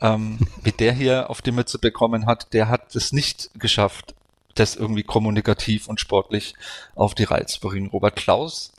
[0.00, 4.14] ähm, wie der hier auf die Mütze bekommen hat, der hat es nicht geschafft,
[4.54, 6.54] das irgendwie kommunikativ und sportlich
[6.94, 7.88] auf die Reihe zu bringen.
[7.88, 8.72] Robert Klaus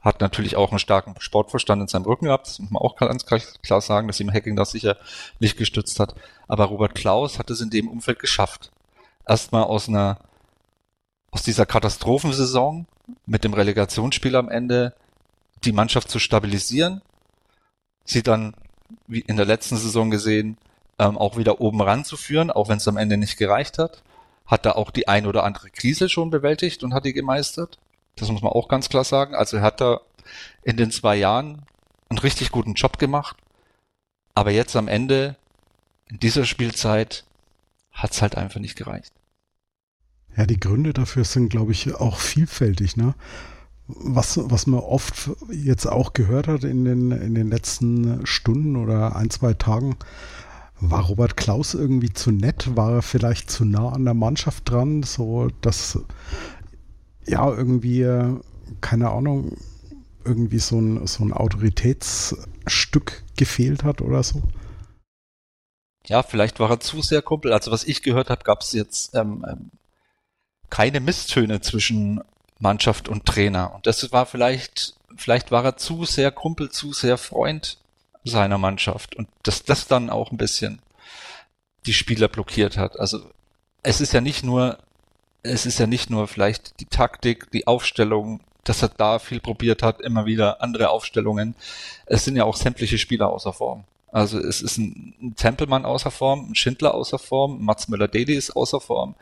[0.00, 3.24] hat natürlich auch einen starken Sportverstand in seinem Rücken gehabt, das muss man auch ganz
[3.24, 4.96] klar sagen, dass ihm Hacking das sicher
[5.38, 6.16] nicht gestützt hat.
[6.48, 8.72] Aber Robert Klaus hat es in dem Umfeld geschafft.
[9.26, 10.18] Erstmal aus einer,
[11.30, 12.86] aus dieser Katastrophensaison
[13.26, 14.94] mit dem Relegationsspiel am Ende
[15.64, 17.02] die Mannschaft zu stabilisieren,
[18.04, 18.54] sie dann,
[19.06, 20.58] wie in der letzten Saison gesehen,
[20.98, 24.02] ähm, auch wieder oben ranzuführen, auch wenn es am Ende nicht gereicht hat.
[24.46, 27.78] Hat da auch die ein oder andere Krise schon bewältigt und hat die gemeistert.
[28.16, 29.34] Das muss man auch ganz klar sagen.
[29.34, 30.00] Also er hat da
[30.62, 31.62] in den zwei Jahren
[32.08, 33.36] einen richtig guten Job gemacht.
[34.34, 35.36] Aber jetzt am Ende,
[36.08, 37.24] in dieser Spielzeit,
[37.92, 39.12] hat es halt einfach nicht gereicht.
[40.36, 42.96] Ja, die Gründe dafür sind, glaube ich, auch vielfältig.
[42.96, 43.14] Ne?
[43.96, 49.16] Was, was man oft jetzt auch gehört hat in den, in den letzten Stunden oder
[49.16, 49.96] ein, zwei Tagen,
[50.80, 52.76] war Robert Klaus irgendwie zu nett?
[52.76, 55.98] War er vielleicht zu nah an der Mannschaft dran, so dass
[57.24, 58.06] ja irgendwie,
[58.80, 59.56] keine Ahnung,
[60.24, 64.42] irgendwie so ein, so ein Autoritätsstück gefehlt hat oder so?
[66.06, 67.52] Ja, vielleicht war er zu sehr Kumpel.
[67.52, 69.70] Also was ich gehört habe, gab es jetzt ähm, ähm,
[70.68, 72.20] keine Misstöne zwischen
[72.62, 73.74] Mannschaft und Trainer.
[73.74, 77.78] Und das war vielleicht, vielleicht war er zu sehr Kumpel, zu sehr Freund
[78.24, 80.80] seiner Mannschaft und dass das dann auch ein bisschen
[81.86, 82.98] die Spieler blockiert hat.
[82.98, 83.30] Also
[83.82, 84.78] es ist ja nicht nur,
[85.42, 89.82] es ist ja nicht nur vielleicht die Taktik, die Aufstellung, dass er da viel probiert
[89.82, 91.56] hat, immer wieder andere Aufstellungen.
[92.06, 93.82] Es sind ja auch sämtliche Spieler außer Form.
[94.12, 98.54] Also es ist ein, ein Tempelmann außer Form, ein Schindler außer Form, Mats Müller-Deli ist
[98.54, 99.16] außer Form,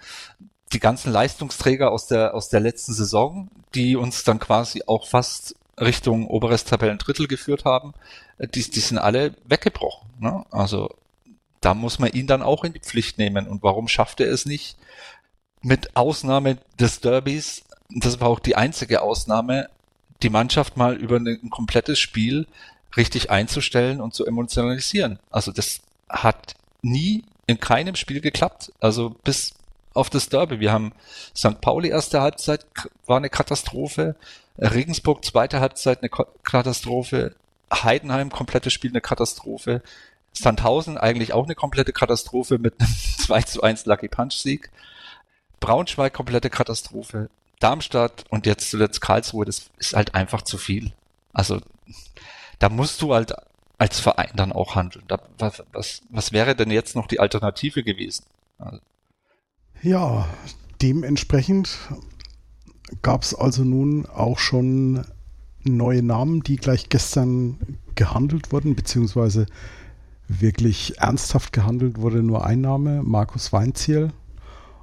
[0.72, 5.54] die ganzen Leistungsträger aus der, aus der letzten Saison, die uns dann quasi auch fast
[5.78, 7.94] Richtung oberes Tabellendrittel geführt haben,
[8.38, 10.10] äh, die, die sind alle weggebrochen.
[10.18, 10.44] Ne?
[10.50, 10.94] Also
[11.60, 13.46] da muss man ihn dann auch in die Pflicht nehmen.
[13.46, 14.76] Und warum schafft er es nicht?
[15.62, 19.68] Mit Ausnahme des Derbys, das war auch die einzige Ausnahme,
[20.22, 22.46] die Mannschaft mal über ein komplettes Spiel
[22.96, 25.18] richtig einzustellen und zu emotionalisieren.
[25.30, 28.72] Also das hat nie in keinem Spiel geklappt.
[28.80, 29.54] Also bis
[29.94, 30.60] auf das Derby.
[30.60, 30.92] Wir haben
[31.36, 31.60] St.
[31.60, 32.66] Pauli erste Halbzeit
[33.06, 34.16] war eine Katastrophe,
[34.58, 36.10] Regensburg zweite Halbzeit eine
[36.42, 37.34] Katastrophe,
[37.72, 39.82] Heidenheim komplettes Spiel eine Katastrophe,
[40.32, 44.70] Sandhausen eigentlich auch eine komplette Katastrophe mit einem 2 zu 1 Lucky Punch Sieg,
[45.60, 50.92] Braunschweig komplette Katastrophe, Darmstadt und jetzt zuletzt Karlsruhe, das ist halt einfach zu viel.
[51.32, 51.60] Also
[52.58, 53.34] da musst du halt
[53.78, 55.04] als Verein dann auch handeln.
[55.08, 58.24] Da, was, was, wäre denn jetzt noch die Alternative gewesen?
[58.58, 58.78] Also,
[59.82, 60.28] ja,
[60.82, 61.78] dementsprechend
[63.02, 65.04] gab es also nun auch schon
[65.62, 67.58] neue Namen, die gleich gestern
[67.94, 69.46] gehandelt wurden, beziehungsweise
[70.28, 74.12] wirklich ernsthaft gehandelt wurde nur ein Name, Markus Weinziel.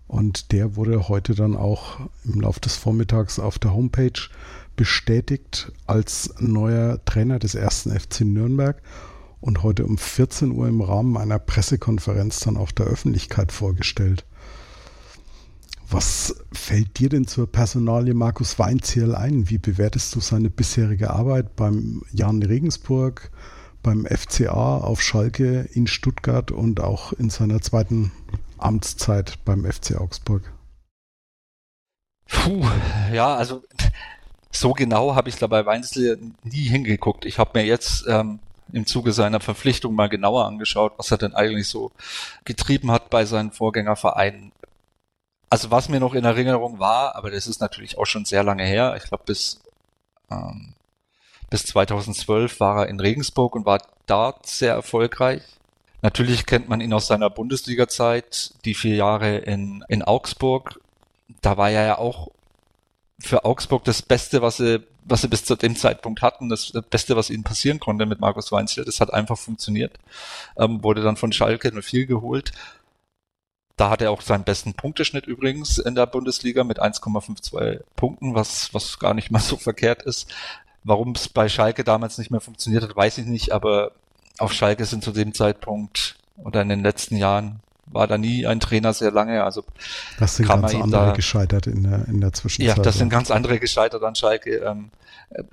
[0.08, 4.30] Und der wurde heute dann auch im Laufe des Vormittags auf der Homepage
[4.76, 8.82] bestätigt als neuer Trainer des ersten FC Nürnberg
[9.42, 14.26] und heute um 14 Uhr im Rahmen einer Pressekonferenz dann auch der Öffentlichkeit vorgestellt.
[15.90, 19.50] Was fällt dir denn zur Personalie Markus Weinzierl ein?
[19.50, 23.32] Wie bewertest du seine bisherige Arbeit beim Jan Regensburg,
[23.84, 28.12] beim FCA auf Schalke in Stuttgart und auch in seiner zweiten
[28.58, 30.52] Amtszeit beim FC Augsburg?
[32.28, 32.66] Puh,
[33.14, 33.64] ja, also
[34.52, 37.24] so genau habe ich da bei Weinzel nie hingeguckt.
[37.24, 38.40] Ich habe mir jetzt ähm,
[38.74, 41.92] im Zuge seiner Verpflichtung mal genauer angeschaut, was er denn eigentlich so
[42.44, 44.52] getrieben hat bei seinen Vorgängervereinen.
[45.50, 48.66] Also was mir noch in Erinnerung war, aber das ist natürlich auch schon sehr lange
[48.66, 49.62] her, ich glaube bis,
[50.30, 50.74] ähm,
[51.50, 55.42] bis 2012 war er in Regensburg und war dort sehr erfolgreich.
[56.02, 60.80] Natürlich kennt man ihn aus seiner Bundesliga-Zeit, die vier Jahre in, in Augsburg.
[61.42, 62.30] Da war er ja auch
[63.20, 67.16] für Augsburg das Beste, was sie, was sie bis zu dem Zeitpunkt hatten, das Beste,
[67.16, 68.86] was ihnen passieren konnte mit Markus Weinzel.
[68.86, 69.98] Das hat einfach funktioniert.
[70.58, 72.52] Ähm, wurde dann von Schalke nur viel geholt
[73.78, 78.74] da hat er auch seinen besten Punkteschnitt übrigens in der Bundesliga mit 1,52 Punkten, was,
[78.74, 80.34] was gar nicht mal so verkehrt ist.
[80.84, 83.92] Warum es bei Schalke damals nicht mehr funktioniert hat, weiß ich nicht, aber
[84.40, 87.60] auf Schalke sind zu dem Zeitpunkt oder in den letzten Jahren
[87.92, 89.44] war da nie ein Trainer sehr lange.
[89.44, 89.64] Also
[90.20, 92.78] das sind ganz andere da, gescheitert in der, in der Zwischenzeit.
[92.78, 94.58] Ja, das sind ganz andere gescheitert an Schalke.
[94.58, 94.92] Ähm,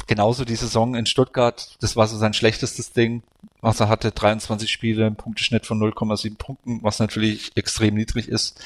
[0.06, 3.22] genauso die Saison in Stuttgart, das war so sein schlechtestes Ding,
[3.60, 8.60] was er hatte, 23 Spiele, ein Punkteschnitt von 0,7 Punkten, was natürlich extrem niedrig ist.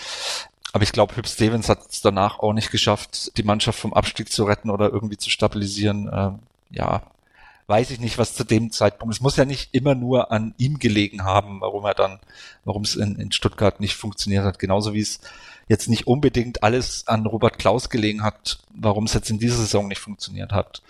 [0.73, 4.31] Aber ich glaube, Hüb Stevens hat es danach auch nicht geschafft, die Mannschaft vom Abstieg
[4.31, 6.11] zu retten oder irgendwie zu stabilisieren.
[6.13, 6.39] Ähm,
[6.71, 7.03] ja,
[7.69, 9.15] weiß ich nicht, was zu dem Zeitpunkt.
[9.15, 12.19] Es muss ja nicht immer nur an ihm gelegen haben, warum er dann,
[12.65, 14.59] warum es in, in Stuttgart nicht funktioniert hat.
[14.59, 15.21] Genauso wie es
[15.69, 19.87] jetzt nicht unbedingt alles an Robert Klaus gelegen hat, warum es jetzt in dieser Saison
[19.87, 20.83] nicht funktioniert hat.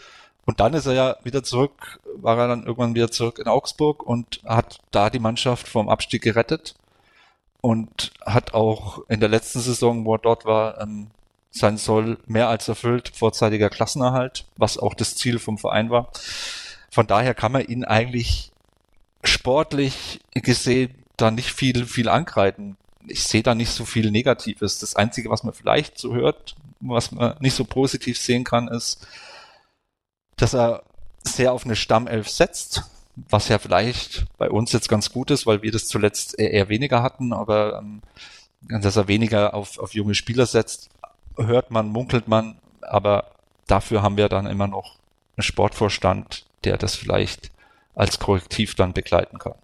[0.47, 4.03] Und dann ist er ja wieder zurück, war er dann irgendwann wieder zurück in Augsburg
[4.03, 6.77] und hat da die Mannschaft vom Abstieg gerettet
[7.61, 11.09] und hat auch in der letzten Saison, wo er dort war, ähm,
[11.51, 16.13] sein Soll mehr als erfüllt, vorzeitiger Klassenerhalt, was auch das Ziel vom Verein war.
[16.91, 18.53] Von daher kann man ihn eigentlich
[19.25, 22.77] sportlich gesehen da nicht viel, viel angreifen.
[23.07, 24.79] Ich sehe da nicht so viel Negatives.
[24.79, 29.07] Das Einzige, was man vielleicht so hört, was man nicht so positiv sehen kann, ist,
[30.37, 30.85] dass er
[31.23, 32.85] sehr auf eine Stammelf setzt,
[33.29, 37.03] was ja vielleicht bei uns jetzt ganz gut ist, weil wir das zuletzt eher weniger
[37.03, 38.03] hatten, aber ähm,
[38.61, 40.91] dass er weniger auf, auf junge Spieler setzt,
[41.37, 43.33] hört man, munkelt man, aber
[43.67, 44.97] dafür haben wir dann immer noch
[45.37, 47.51] einen Sportvorstand, der das vielleicht
[47.95, 49.55] als Korrektiv dann begleiten kann.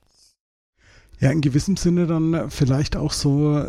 [1.21, 3.65] Ja, in gewissem Sinne dann vielleicht auch so,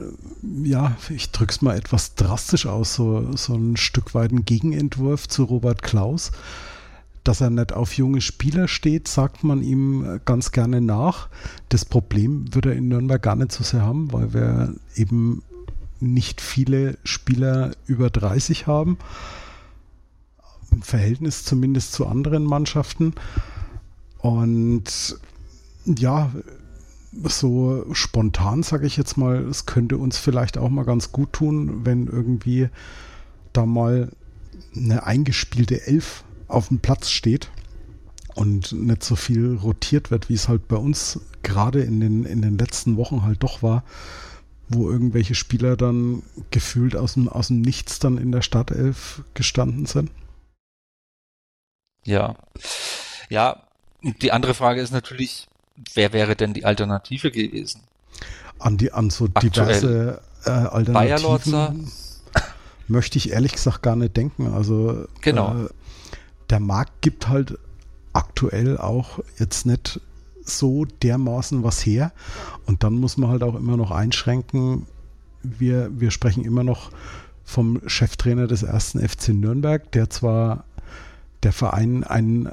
[0.64, 5.44] ja, ich drück's mal etwas drastisch aus, so, so ein Stück weit ein Gegenentwurf zu
[5.44, 6.32] Robert Klaus.
[7.24, 11.30] Dass er nicht auf junge Spieler steht, sagt man ihm ganz gerne nach.
[11.70, 15.44] Das Problem würde er in Nürnberg gar nicht so sehr haben, weil wir eben
[16.00, 18.98] nicht viele Spieler über 30 haben
[20.76, 23.14] im Verhältnis zumindest zu anderen Mannschaften.
[24.20, 25.20] Und
[25.86, 26.32] ja,
[27.24, 31.86] so spontan sage ich jetzt mal, es könnte uns vielleicht auch mal ganz gut tun,
[31.86, 32.70] wenn irgendwie
[33.54, 34.12] da mal
[34.76, 37.52] eine eingespielte Elf auf dem Platz steht
[38.36, 42.42] und nicht so viel rotiert wird, wie es halt bei uns gerade in den, in
[42.42, 43.84] den letzten Wochen halt doch war,
[44.68, 49.86] wo irgendwelche Spieler dann gefühlt aus dem, aus dem Nichts dann in der Startelf gestanden
[49.86, 50.12] sind.
[52.06, 52.36] Ja.
[53.30, 53.64] Ja,
[54.02, 55.48] die andere Frage ist natürlich,
[55.94, 57.82] wer wäre denn die Alternative gewesen?
[58.60, 61.92] An die an so diverse äh, Alternativen
[62.88, 64.54] möchte ich ehrlich gesagt gar nicht denken.
[64.54, 65.66] Also genau.
[65.66, 65.70] Äh,
[66.50, 67.58] der Markt gibt halt
[68.14, 70.00] aktuell auch jetzt nicht
[70.44, 72.12] so dermaßen was her.
[72.66, 74.86] Und dann muss man halt auch immer noch einschränken.
[75.42, 76.92] Wir, wir sprechen immer noch
[77.44, 80.66] vom Cheftrainer des ersten FC Nürnberg, der zwar
[81.46, 82.52] der Verein einen,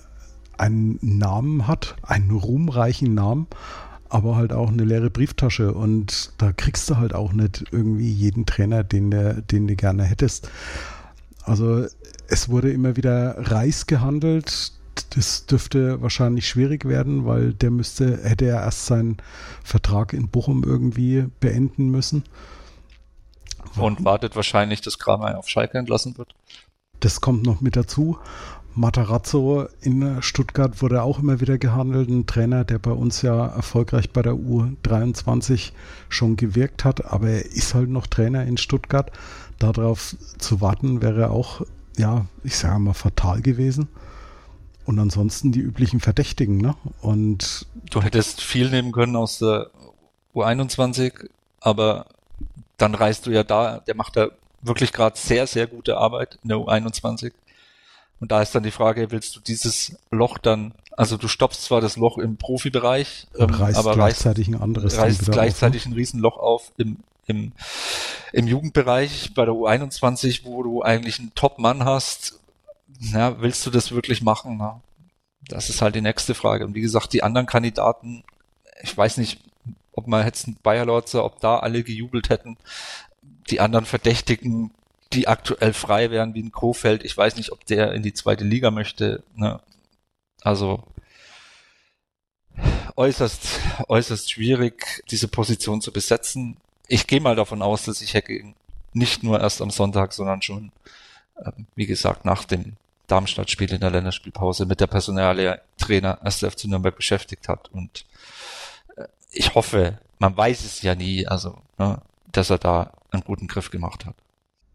[0.58, 3.48] einen Namen hat, einen ruhmreichen Namen,
[4.08, 5.72] aber halt auch eine leere Brieftasche.
[5.72, 10.04] Und da kriegst du halt auch nicht irgendwie jeden Trainer, den, der, den du gerne
[10.04, 10.50] hättest.
[11.42, 11.86] Also
[12.28, 14.72] es wurde immer wieder Reis gehandelt.
[15.10, 19.16] Das dürfte wahrscheinlich schwierig werden, weil der müsste, hätte ja erst seinen
[19.64, 22.24] Vertrag in Bochum irgendwie beenden müssen.
[23.76, 26.34] Und wartet wahrscheinlich, dass Kramer auf Schalke entlassen wird.
[27.00, 28.18] Das kommt noch mit dazu.
[28.74, 32.08] Matarazzo in Stuttgart wurde auch immer wieder gehandelt.
[32.08, 35.72] Ein Trainer, der bei uns ja erfolgreich bei der U23
[36.08, 39.10] schon gewirkt hat, aber er ist halt noch Trainer in Stuttgart.
[39.58, 41.62] Darauf zu warten wäre auch,
[41.96, 43.88] ja, ich sage mal, fatal gewesen.
[44.84, 46.74] Und ansonsten die üblichen Verdächtigen, ne?
[47.00, 49.70] Und du hättest viel nehmen können aus der
[50.34, 51.28] U21,
[51.60, 52.06] aber
[52.78, 54.30] dann reißt du ja da, der macht da
[54.62, 57.32] wirklich gerade sehr, sehr gute Arbeit in der U21
[58.22, 61.80] und da ist dann die Frage, willst du dieses Loch dann, also du stoppst zwar
[61.80, 65.92] das Loch im Profibereich, ähm, reißt aber gleichzeitig reißt, ein anderes reißt gleichzeitig auf, ne?
[65.92, 67.50] ein Riesenloch auf im, im,
[68.32, 72.38] im Jugendbereich bei der U21, wo du eigentlich einen Top-Mann hast.
[73.00, 74.56] Ja, willst du das wirklich machen?
[74.56, 74.80] Na?
[75.48, 76.64] Das ist halt die nächste Frage.
[76.64, 78.22] Und wie gesagt, die anderen Kandidaten,
[78.82, 79.40] ich weiß nicht,
[79.94, 82.56] ob man jetzt ein Bayer Lorzer, ob da alle gejubelt hätten.
[83.50, 84.70] Die anderen Verdächtigen,
[85.12, 87.04] die aktuell frei wären, wie ein Kofeld.
[87.04, 89.22] Ich weiß nicht, ob der in die zweite Liga möchte.
[89.34, 89.60] Ne?
[90.42, 90.84] Also
[92.96, 96.56] äußerst, äußerst schwierig, diese Position zu besetzen.
[96.88, 98.54] Ich gehe mal davon aus, dass sich Hecking
[98.92, 100.72] nicht nur erst am Sonntag, sondern schon,
[101.36, 106.38] äh, wie gesagt, nach dem Darmstadt-Spiel in der Länderspielpause mit der Personalie Trainer 1.
[106.40, 107.70] FC Nürnberg beschäftigt hat.
[107.72, 108.04] Und
[108.96, 113.48] äh, ich hoffe, man weiß es ja nie, also, ne, dass er da einen guten
[113.48, 114.14] Griff gemacht hat.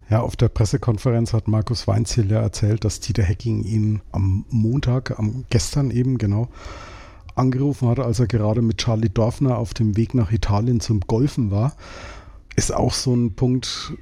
[0.09, 5.19] Ja, auf der Pressekonferenz hat Markus Weinziel ja erzählt, dass Dieter Hecking ihn am Montag,
[5.19, 6.47] am gestern eben genau,
[7.35, 11.51] angerufen hat, als er gerade mit Charlie Dorfner auf dem Weg nach Italien zum Golfen
[11.51, 11.75] war.
[12.55, 13.93] Ist auch so ein Punkt,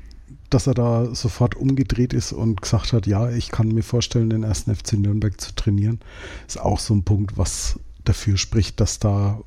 [0.52, 4.44] dass er da sofort umgedreht ist und gesagt hat, ja, ich kann mir vorstellen, den
[4.44, 6.00] ersten FC Nürnberg zu trainieren.
[6.48, 9.42] Ist auch so ein Punkt, was dafür spricht, dass da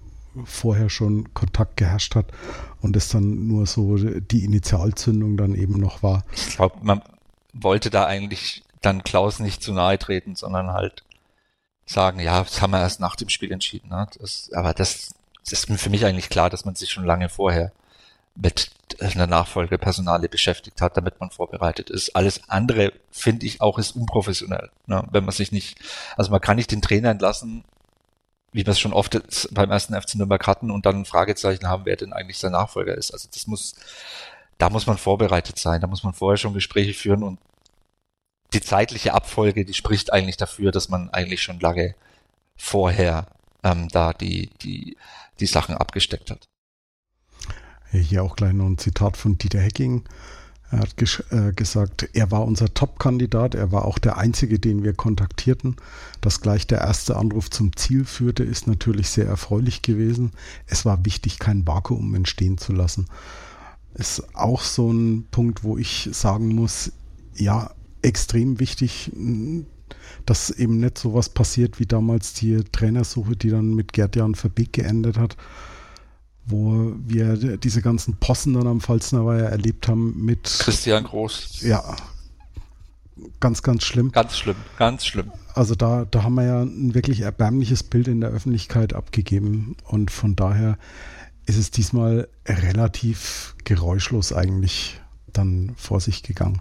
[0.44, 2.26] vorher schon Kontakt geherrscht hat
[2.80, 6.24] und es dann nur so die Initialzündung dann eben noch war.
[6.34, 7.02] Ich glaube, man
[7.52, 11.04] wollte da eigentlich dann Klaus nicht zu nahe treten, sondern halt
[11.86, 13.88] sagen, ja, das haben wir erst nach dem Spiel entschieden.
[13.88, 14.06] Ne?
[14.18, 15.14] Das, aber das,
[15.48, 17.72] das ist für mich eigentlich klar, dass man sich schon lange vorher
[18.34, 18.70] mit
[19.00, 22.14] einer Nachfolgepersonale beschäftigt hat, damit man vorbereitet ist.
[22.14, 24.70] Alles andere, finde ich, auch ist unprofessionell.
[24.86, 25.04] Ne?
[25.10, 25.78] Wenn man sich nicht,
[26.16, 27.64] also man kann nicht den Trainer entlassen,
[28.52, 29.20] wie wir es schon oft
[29.52, 32.96] beim ersten FC Nürnberg hatten und dann ein Fragezeichen haben, wer denn eigentlich sein Nachfolger
[32.96, 33.12] ist.
[33.12, 33.74] Also das muss,
[34.56, 37.38] da muss man vorbereitet sein, da muss man vorher schon Gespräche führen und
[38.54, 41.94] die zeitliche Abfolge, die spricht eigentlich dafür, dass man eigentlich schon lange
[42.56, 43.26] vorher
[43.62, 44.96] ähm, da die, die,
[45.40, 46.48] die Sachen abgesteckt hat.
[47.90, 50.04] Hier auch gleich noch ein Zitat von Dieter Hecking.
[50.70, 50.94] Er hat
[51.30, 55.76] äh, gesagt, er war unser Top-Kandidat, er war auch der einzige, den wir kontaktierten.
[56.20, 60.32] Dass gleich der erste Anruf zum Ziel führte, ist natürlich sehr erfreulich gewesen.
[60.66, 63.06] Es war wichtig, kein Vakuum entstehen zu lassen.
[63.94, 66.92] Ist auch so ein Punkt, wo ich sagen muss,
[67.34, 67.70] ja,
[68.02, 69.10] extrem wichtig,
[70.26, 74.74] dass eben nicht so was passiert wie damals die Trainersuche, die dann mit Gerd-Jan Verbeek
[74.74, 75.36] geendet hat
[76.48, 81.60] wo wir diese ganzen Possen dann am Pfalzner erlebt haben mit Christian Groß.
[81.62, 81.96] Ja,
[83.40, 84.12] ganz, ganz schlimm.
[84.12, 85.30] Ganz schlimm, ganz schlimm.
[85.54, 90.10] Also da, da haben wir ja ein wirklich erbärmliches Bild in der Öffentlichkeit abgegeben und
[90.10, 90.78] von daher
[91.46, 95.00] ist es diesmal relativ geräuschlos eigentlich
[95.32, 96.60] dann vor sich gegangen.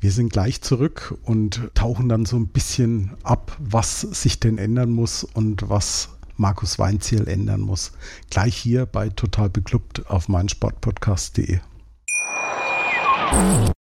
[0.00, 4.90] Wir sind gleich zurück und tauchen dann so ein bisschen ab, was sich denn ändern
[4.90, 7.92] muss und was Markus Weinziel ändern muss.
[8.30, 11.60] Gleich hier bei Total Beklubbt auf meinsportpodcast.de.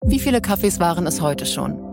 [0.05, 1.92] Wie viele Kaffees waren es heute schon?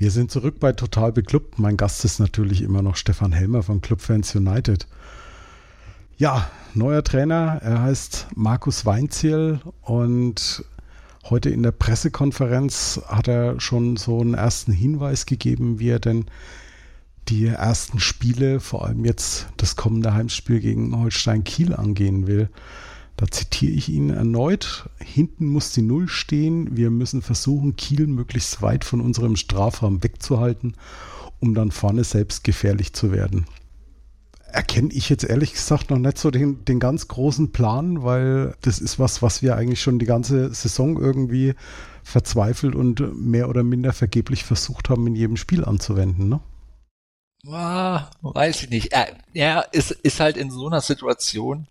[0.00, 1.58] Wir sind zurück bei Total Beklubbt.
[1.58, 4.86] Mein Gast ist natürlich immer noch Stefan Helmer von Clubfans United.
[6.16, 7.58] Ja, neuer Trainer.
[7.62, 10.64] Er heißt Markus Weinziel und
[11.28, 16.26] heute in der Pressekonferenz hat er schon so einen ersten Hinweis gegeben, wie er denn
[17.26, 22.50] die ersten Spiele, vor allem jetzt das kommende Heimspiel gegen Holstein Kiel angehen will.
[23.18, 24.88] Da zitiere ich ihn erneut.
[25.00, 26.76] Hinten muss die Null stehen.
[26.76, 30.76] Wir müssen versuchen, Kiel möglichst weit von unserem Strafraum wegzuhalten,
[31.40, 33.46] um dann vorne selbst gefährlich zu werden.
[34.52, 38.78] Erkenne ich jetzt ehrlich gesagt noch nicht so den, den ganz großen Plan, weil das
[38.78, 41.54] ist was, was wir eigentlich schon die ganze Saison irgendwie
[42.04, 46.28] verzweifelt und mehr oder minder vergeblich versucht haben, in jedem Spiel anzuwenden.
[46.28, 46.40] Ne?
[47.48, 48.92] Ah, weiß ich nicht.
[48.92, 51.66] Er, er ist, ist halt in so einer Situation,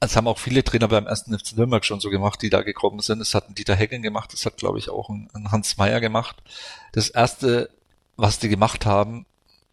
[0.00, 3.00] das haben auch viele Trainer beim ersten FC Nürnberg schon so gemacht, die da gekommen
[3.00, 3.18] sind.
[3.18, 6.00] Das hat ein Dieter Heggen gemacht, das hat, glaube ich, auch ein, ein Hans Meyer
[6.00, 6.36] gemacht.
[6.92, 7.70] Das erste,
[8.16, 9.26] was die gemacht haben,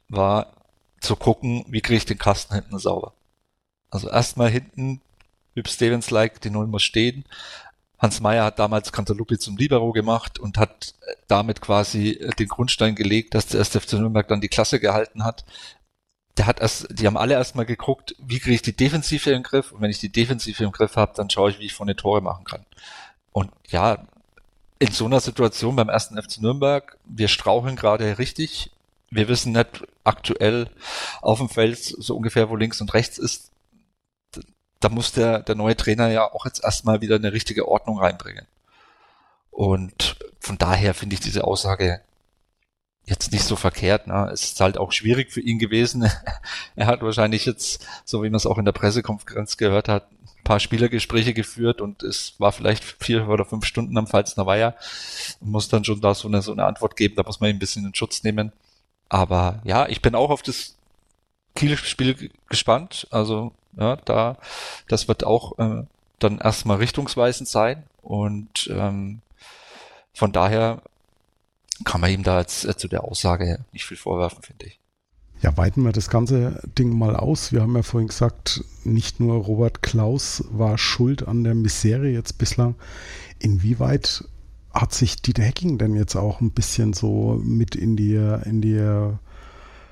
[0.07, 0.53] war
[1.01, 3.13] zu gucken, wie kriege ich den Kasten hinten sauber.
[3.89, 5.01] Also erstmal hinten,
[5.55, 7.25] Hüb Stevens-like, die Null muss stehen.
[7.99, 10.95] Hans Meyer hat damals Cantalupi zum Libero gemacht und hat
[11.27, 15.45] damit quasi den Grundstein gelegt, dass der erste FC Nürnberg dann die Klasse gehalten hat
[16.37, 19.71] der hat erst, die haben alle erstmal geguckt, wie kriege ich die Defensive im Griff
[19.71, 21.97] und wenn ich die Defensive im Griff habe, dann schaue ich, wie ich von den
[21.97, 22.65] Tore machen kann.
[23.31, 24.05] Und ja,
[24.79, 28.71] in so einer Situation beim ersten FC Nürnberg, wir straucheln gerade richtig.
[29.11, 30.69] Wir wissen nicht aktuell
[31.21, 33.51] auf dem Feld so ungefähr, wo links und rechts ist.
[34.79, 38.47] Da muss der, der neue Trainer ja auch jetzt erstmal wieder eine richtige Ordnung reinbringen.
[39.51, 42.01] Und von daher finde ich diese Aussage
[43.05, 44.07] jetzt nicht so verkehrt.
[44.07, 44.29] Ne?
[44.31, 46.09] Es ist halt auch schwierig für ihn gewesen.
[46.75, 50.43] er hat wahrscheinlich jetzt, so wie man es auch in der Pressekonferenz gehört hat, ein
[50.43, 54.75] paar Spielergespräche geführt und es war vielleicht vier oder fünf Stunden am Pfalzner Weiher
[55.39, 57.15] und muss dann schon da so eine, so eine Antwort geben.
[57.15, 58.51] Da muss man ihn ein bisschen in Schutz nehmen.
[59.09, 60.75] Aber ja, ich bin auch auf das
[61.55, 63.07] Kiel-Spiel gespannt.
[63.11, 64.37] Also ja, da,
[64.87, 65.83] das wird auch äh,
[66.19, 69.21] dann erstmal richtungsweisend sein und ähm,
[70.13, 70.81] von daher
[71.83, 74.79] kann man ihm da jetzt äh, zu der Aussage nicht viel vorwerfen, finde ich.
[75.41, 77.51] Ja, weiten wir das ganze Ding mal aus.
[77.51, 82.37] Wir haben ja vorhin gesagt, nicht nur Robert Klaus war schuld an der Misere jetzt
[82.37, 82.75] bislang.
[83.39, 84.23] Inwieweit
[84.73, 88.15] hat sich Dieter Hecking denn jetzt auch ein bisschen so mit in die,
[88.45, 89.11] in die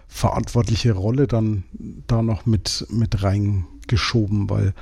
[0.08, 1.66] verantwortliche Rolle dann
[2.08, 4.50] da noch mit, mit reingeschoben?
[4.50, 4.74] Weil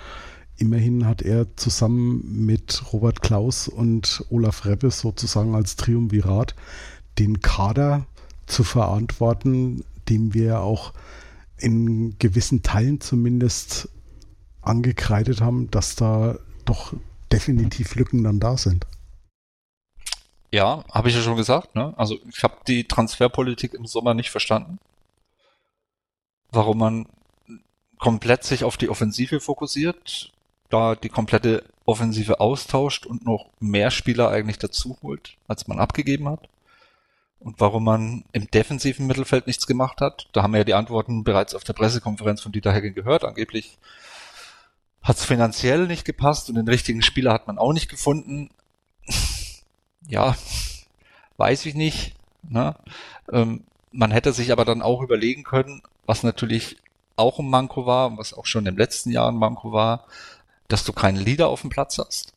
[0.57, 6.55] immerhin hat er zusammen mit Robert Klaus und Olaf Reppe sozusagen als Triumvirat
[7.19, 8.05] den Kader
[8.45, 10.93] zu verantworten, dem wir auch
[11.57, 13.89] in gewissen Teilen zumindest
[14.61, 16.93] angekreidet haben, dass da doch
[17.31, 18.87] definitiv Lücken dann da sind.
[20.51, 21.75] Ja, habe ich ja schon gesagt.
[21.75, 21.93] Ne?
[21.97, 24.79] Also ich habe die Transferpolitik im Sommer nicht verstanden.
[26.51, 27.05] Warum man
[27.99, 30.31] komplett sich auf die Offensive fokussiert,
[30.69, 36.27] da die komplette Offensive austauscht und noch mehr Spieler eigentlich dazu holt, als man abgegeben
[36.29, 36.47] hat
[37.39, 40.27] und warum man im defensiven Mittelfeld nichts gemacht hat.
[40.33, 43.23] Da haben wir ja die Antworten bereits auf der Pressekonferenz von Dieter Hecking gehört.
[43.23, 43.77] Angeblich
[45.01, 48.49] hat es finanziell nicht gepasst und den richtigen Spieler hat man auch nicht gefunden.
[50.07, 50.35] ja,
[51.37, 52.15] weiß ich nicht.
[52.43, 52.75] Ne?
[53.31, 56.77] Ähm, man hätte sich aber dann auch überlegen können, was natürlich
[57.15, 60.05] auch ein Manko war und was auch schon im letzten Jahr ein Manko war,
[60.67, 62.33] dass du keinen Leader auf dem Platz hast.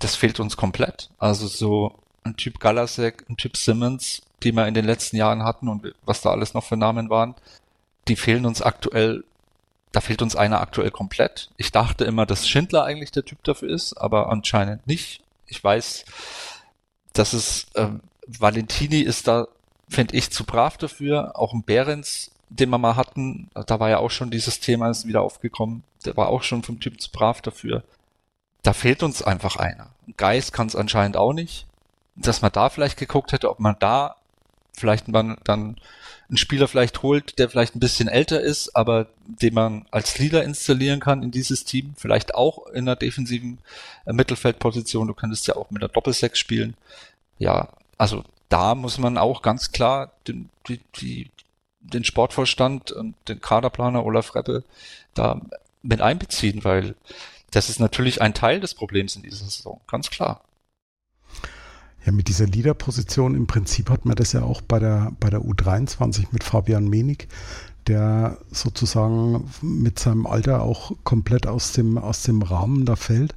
[0.00, 1.10] Das fehlt uns komplett.
[1.18, 5.68] Also so ein Typ Galasek, ein Typ Simmons, die wir in den letzten Jahren hatten
[5.68, 7.34] und was da alles noch für Namen waren,
[8.08, 9.24] die fehlen uns aktuell,
[9.92, 11.50] da fehlt uns einer aktuell komplett.
[11.56, 15.22] Ich dachte immer, dass Schindler eigentlich der Typ dafür ist, aber anscheinend nicht.
[15.46, 16.04] Ich weiß,
[17.12, 19.48] dass es, ähm, Valentini ist da,
[19.88, 21.32] finde ich, zu brav dafür.
[21.34, 25.06] Auch ein Behrens, den wir mal hatten, da war ja auch schon dieses Thema, ist
[25.06, 25.82] wieder aufgekommen.
[26.04, 27.82] Der war auch schon vom Typ zu brav dafür.
[28.62, 29.90] Da fehlt uns einfach einer.
[30.16, 31.66] Geist kann es anscheinend auch nicht.
[32.14, 34.16] Dass man da vielleicht geguckt hätte, ob man da
[34.80, 35.76] vielleicht man dann
[36.28, 40.44] einen Spieler vielleicht holt, der vielleicht ein bisschen älter ist, aber den man als Leader
[40.44, 43.58] installieren kann in dieses Team, vielleicht auch in einer defensiven
[44.06, 45.08] äh, Mittelfeldposition.
[45.08, 46.74] Du könntest ja auch mit einer Doppelsechs spielen.
[47.38, 47.68] Ja,
[47.98, 51.30] also da muss man auch ganz klar den, die, die,
[51.80, 54.62] den Sportvorstand und den Kaderplaner Olaf Reppe
[55.14, 55.40] da
[55.82, 56.94] mit einbeziehen, weil
[57.50, 60.42] das ist natürlich ein Teil des Problems in dieser Saison, ganz klar.
[62.04, 65.40] Ja, mit dieser Leaderposition im Prinzip hat man das ja auch bei der, bei der
[65.40, 67.28] U23 mit Fabian Menig,
[67.86, 73.34] der sozusagen mit seinem Alter auch komplett aus dem, aus dem Rahmen da fällt,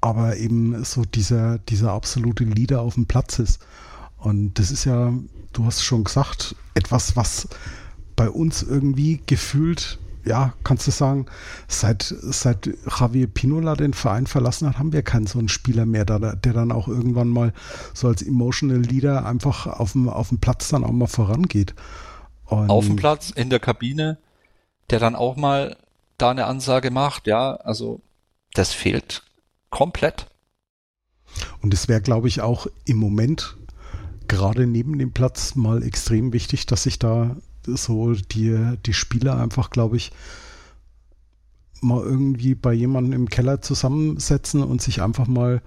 [0.00, 3.60] aber eben so dieser, dieser absolute Leader auf dem Platz ist.
[4.18, 5.12] Und das ist ja,
[5.52, 7.48] du hast schon gesagt, etwas, was
[8.16, 11.26] bei uns irgendwie gefühlt, ja, kannst du sagen,
[11.68, 12.68] seit, seit
[12.98, 16.52] Javier Pinola den Verein verlassen hat, haben wir keinen so einen Spieler mehr, der, der
[16.52, 17.52] dann auch irgendwann mal
[17.94, 21.74] so als Emotional Leader einfach auf dem, auf dem Platz dann auch mal vorangeht.
[22.44, 24.18] Und auf dem Platz, in der Kabine,
[24.90, 25.76] der dann auch mal
[26.18, 28.00] da eine Ansage macht, ja, also
[28.54, 29.22] das fehlt
[29.70, 30.26] komplett.
[31.60, 33.56] Und es wäre, glaube ich, auch im Moment
[34.28, 37.36] gerade neben dem Platz mal extrem wichtig, dass sich da
[37.66, 40.12] so die, die Spieler einfach, glaube ich,
[41.80, 45.62] mal irgendwie bei jemandem im Keller zusammensetzen und sich einfach mal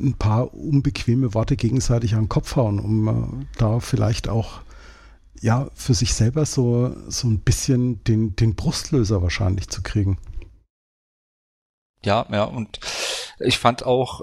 [0.00, 4.62] ein paar unbequeme Worte gegenseitig an den Kopf hauen, um äh, da vielleicht auch
[5.40, 10.18] ja für sich selber so, so ein bisschen den, den Brustlöser wahrscheinlich zu kriegen.
[12.04, 12.80] Ja, ja, und
[13.38, 14.22] ich fand auch,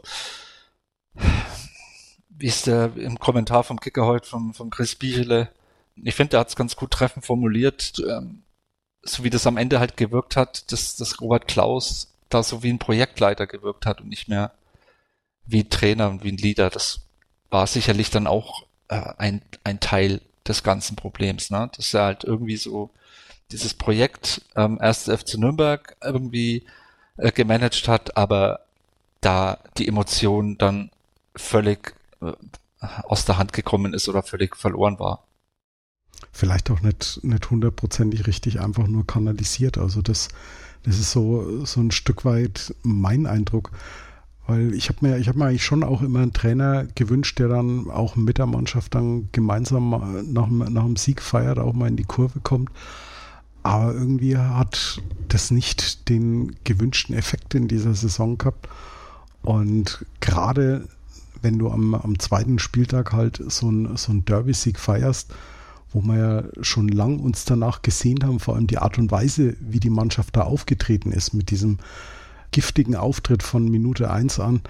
[2.29, 5.49] wie ist der im Kommentar vom Kicker heute von, von Chris Bichele,
[6.03, 8.43] ich finde, der hat es ganz gut treffend formuliert, ähm,
[9.01, 12.69] so wie das am Ende halt gewirkt hat, dass, dass Robert Klaus da so wie
[12.71, 14.51] ein Projektleiter gewirkt hat und nicht mehr
[15.45, 16.69] wie ein Trainer und wie ein Leader.
[16.69, 17.01] Das
[17.49, 21.69] war sicherlich dann auch äh, ein, ein Teil des ganzen Problems, ne?
[21.75, 22.91] dass er halt irgendwie so
[23.51, 25.05] dieses Projekt ähm, 1.
[25.05, 26.65] FC Nürnberg irgendwie
[27.17, 28.61] äh, gemanagt hat, aber
[29.21, 30.91] da die Emotion dann
[31.35, 32.33] völlig äh,
[32.79, 35.23] aus der Hand gekommen ist oder völlig verloren war
[36.39, 39.77] vielleicht auch nicht, nicht hundertprozentig richtig einfach nur kanalisiert.
[39.77, 40.29] Also das,
[40.83, 43.71] das ist so, so ein Stück weit mein Eindruck.
[44.47, 47.89] Weil ich habe mir, ich mir eigentlich schon auch immer einen Trainer gewünscht, der dann
[47.91, 49.89] auch mit der Mannschaft dann gemeinsam
[50.31, 52.71] nach, nach dem Sieg feiert, auch mal in die Kurve kommt.
[53.61, 58.69] Aber irgendwie hat das nicht den gewünschten Effekt in dieser Saison gehabt.
[59.43, 60.87] Und gerade
[61.41, 65.33] wenn du am, am zweiten Spieltag halt so ein, so ein Derby-Sieg feierst,
[65.91, 69.55] wo wir ja schon lang uns danach gesehen haben, vor allem die Art und Weise,
[69.59, 71.77] wie die Mannschaft da aufgetreten ist mit diesem
[72.51, 74.61] giftigen Auftritt von Minute 1 an,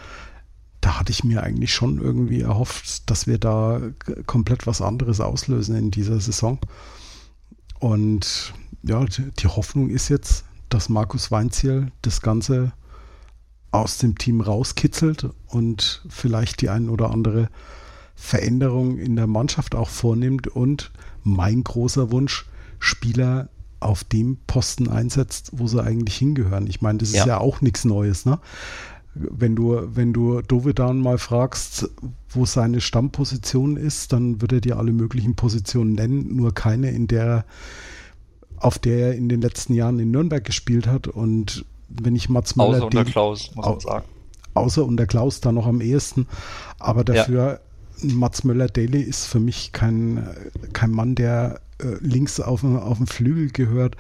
[0.82, 3.82] da hatte ich mir eigentlich schon irgendwie erhofft, dass wir da
[4.26, 6.60] komplett was anderes auslösen in dieser Saison.
[7.80, 8.54] Und
[8.84, 12.72] ja, die Hoffnung ist jetzt, dass Markus Weinziel das Ganze
[13.72, 17.50] aus dem Team rauskitzelt und vielleicht die ein oder andere
[18.16, 20.92] Veränderung in der Mannschaft auch vornimmt und
[21.30, 22.46] mein großer Wunsch,
[22.80, 23.50] Spieler
[23.80, 26.68] auf dem Posten einsetzt, wo sie eigentlich hingehören.
[26.68, 28.40] Ich meine, das ist ja, ja auch nichts Neues, ne?
[29.16, 31.90] Wenn du, wenn du Dovedan mal fragst,
[32.30, 37.08] wo seine Stammposition ist, dann wird er dir alle möglichen Positionen nennen, nur keine, in
[37.08, 37.44] der,
[38.58, 41.08] auf der er in den letzten Jahren in Nürnberg gespielt hat.
[41.08, 42.78] Und wenn ich Mats Möller.
[42.78, 44.06] Außer unter Klaus, muss man sagen.
[44.54, 46.28] Außer unter Klaus da noch am ehesten.
[46.78, 47.62] Aber dafür
[48.02, 50.28] Mats Möller-Daly ist für mich kein,
[50.74, 53.96] kein Mann, der äh, links auf, auf dem Flügel gehört.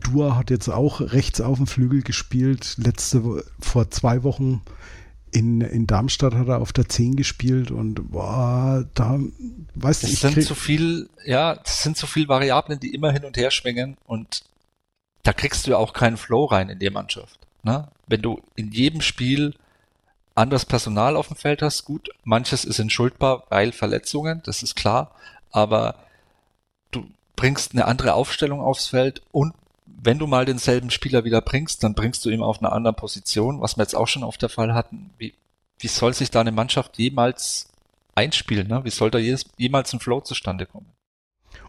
[0.00, 2.76] Dua hat jetzt auch rechts auf dem Flügel gespielt.
[2.78, 4.62] Letzte, vor zwei Wochen
[5.32, 9.18] in, in Darmstadt hat er auf der 10 gespielt und boah, da
[9.74, 13.24] weißt du, ich sind so viel, ja, das sind so viele Variablen, die immer hin
[13.24, 14.44] und her schwingen und
[15.24, 17.40] da kriegst du ja auch keinen Flow rein in die Mannschaft.
[17.64, 17.88] Ne?
[18.06, 19.54] Wenn du in jedem Spiel
[20.36, 22.10] anderes Personal auf dem Feld hast, gut.
[22.24, 25.12] Manches ist entschuldbar, weil Verletzungen, das ist klar.
[25.50, 25.96] Aber
[26.90, 29.54] du bringst eine andere Aufstellung aufs Feld und
[29.86, 33.60] wenn du mal denselben Spieler wieder bringst, dann bringst du ihn auf einer anderen Position,
[33.60, 35.10] was wir jetzt auch schon auf der Fall hatten.
[35.18, 35.34] Wie,
[35.78, 37.68] wie soll sich da eine Mannschaft jemals
[38.14, 38.68] einspielen?
[38.68, 38.84] Ne?
[38.84, 40.86] Wie soll da jemals ein Flow zustande kommen?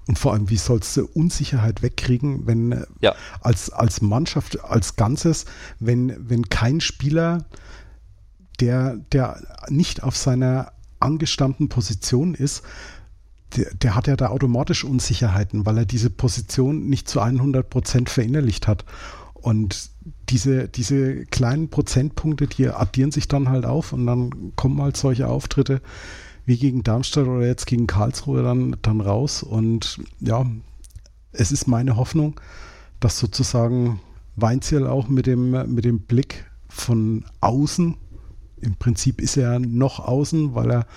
[0.07, 3.15] Und vor allem, wie sollst du Unsicherheit wegkriegen, wenn ja.
[3.41, 5.45] als, als Mannschaft, als Ganzes,
[5.79, 7.45] wenn, wenn kein Spieler
[8.59, 12.63] der, der nicht auf seiner angestammten Position ist,
[13.55, 18.09] der, der, hat ja da automatisch Unsicherheiten, weil er diese Position nicht zu 100 Prozent
[18.09, 18.83] verinnerlicht hat.
[19.33, 19.91] Und
[20.29, 25.27] diese, diese kleinen Prozentpunkte, die addieren sich dann halt auf und dann kommen halt solche
[25.27, 25.81] Auftritte
[26.45, 29.43] wie gegen Darmstadt oder jetzt gegen Karlsruhe dann, dann raus.
[29.43, 30.45] Und ja,
[31.31, 32.39] es ist meine Hoffnung,
[32.99, 33.99] dass sozusagen
[34.35, 37.97] Weinziel auch mit dem, mit dem Blick von außen
[38.61, 40.87] im Prinzip ist er noch außen, weil er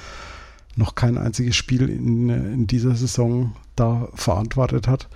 [0.77, 5.09] noch kein einziges Spiel in, in dieser Saison da verantwortet hat,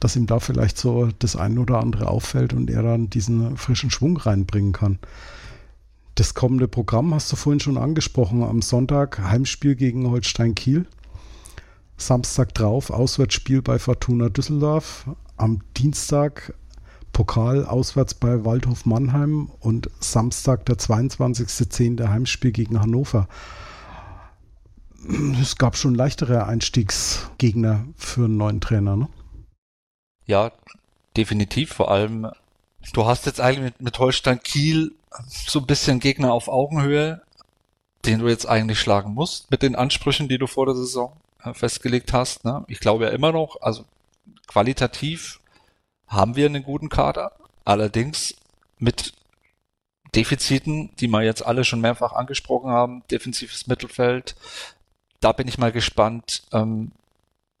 [0.00, 3.90] dass ihm da vielleicht so das eine oder andere auffällt und er dann diesen frischen
[3.90, 4.98] Schwung reinbringen kann.
[6.16, 8.44] Das kommende Programm hast du vorhin schon angesprochen.
[8.44, 10.86] Am Sonntag Heimspiel gegen Holstein Kiel.
[11.96, 15.08] Samstag drauf Auswärtsspiel bei Fortuna Düsseldorf.
[15.36, 16.54] Am Dienstag
[17.14, 22.06] Pokal auswärts bei Waldhof Mannheim und Samstag der 22.10.
[22.08, 23.28] Heimspiel gegen Hannover.
[25.40, 29.08] es gab schon leichtere Einstiegsgegner für einen neuen Trainer, ne?
[30.26, 30.52] Ja,
[31.16, 31.72] definitiv.
[31.72, 32.30] Vor allem,
[32.92, 34.92] du hast jetzt eigentlich mit, mit Holstein Kiel
[35.28, 37.22] so ein bisschen Gegner auf Augenhöhe,
[38.04, 41.54] den du jetzt eigentlich schlagen musst mit den Ansprüchen, die du vor der Saison äh,
[41.54, 42.44] festgelegt hast.
[42.44, 42.64] Ne?
[42.66, 43.84] Ich glaube ja immer noch, also
[44.48, 45.40] qualitativ
[46.06, 47.32] haben wir einen guten Kader,
[47.64, 48.34] allerdings
[48.78, 49.12] mit
[50.14, 54.36] Defiziten, die wir jetzt alle schon mehrfach angesprochen haben, defensives Mittelfeld.
[55.20, 56.92] Da bin ich mal gespannt, ähm,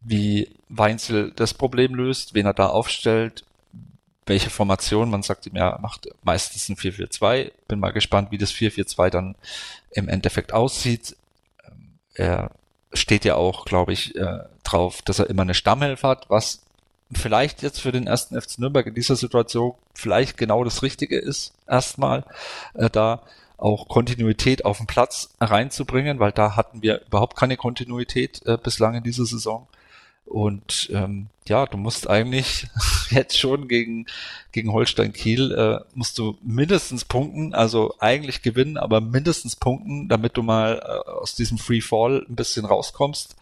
[0.00, 3.44] wie Weinzel das Problem löst, wen er da aufstellt,
[4.26, 5.10] welche Formation.
[5.10, 7.52] Man sagt ihm ja, macht meistens ein 4-4-2.
[7.68, 9.34] Bin mal gespannt, wie das 4-4-2 dann
[9.90, 11.16] im Endeffekt aussieht.
[11.66, 12.50] Ähm, er
[12.92, 16.63] steht ja auch, glaube ich, äh, drauf, dass er immer eine Stammelf hat, was
[17.14, 21.54] vielleicht jetzt für den ersten FC Nürnberg in dieser Situation vielleicht genau das Richtige ist,
[21.66, 22.24] erstmal
[22.74, 23.22] äh, da
[23.56, 28.94] auch Kontinuität auf den Platz reinzubringen, weil da hatten wir überhaupt keine Kontinuität äh, bislang
[28.94, 29.68] in dieser Saison.
[30.26, 32.66] Und ähm, ja, du musst eigentlich
[33.10, 34.06] jetzt schon gegen,
[34.52, 40.36] gegen Holstein Kiel, äh, musst du mindestens punkten, also eigentlich gewinnen, aber mindestens punkten, damit
[40.36, 43.36] du mal äh, aus diesem Free Fall ein bisschen rauskommst.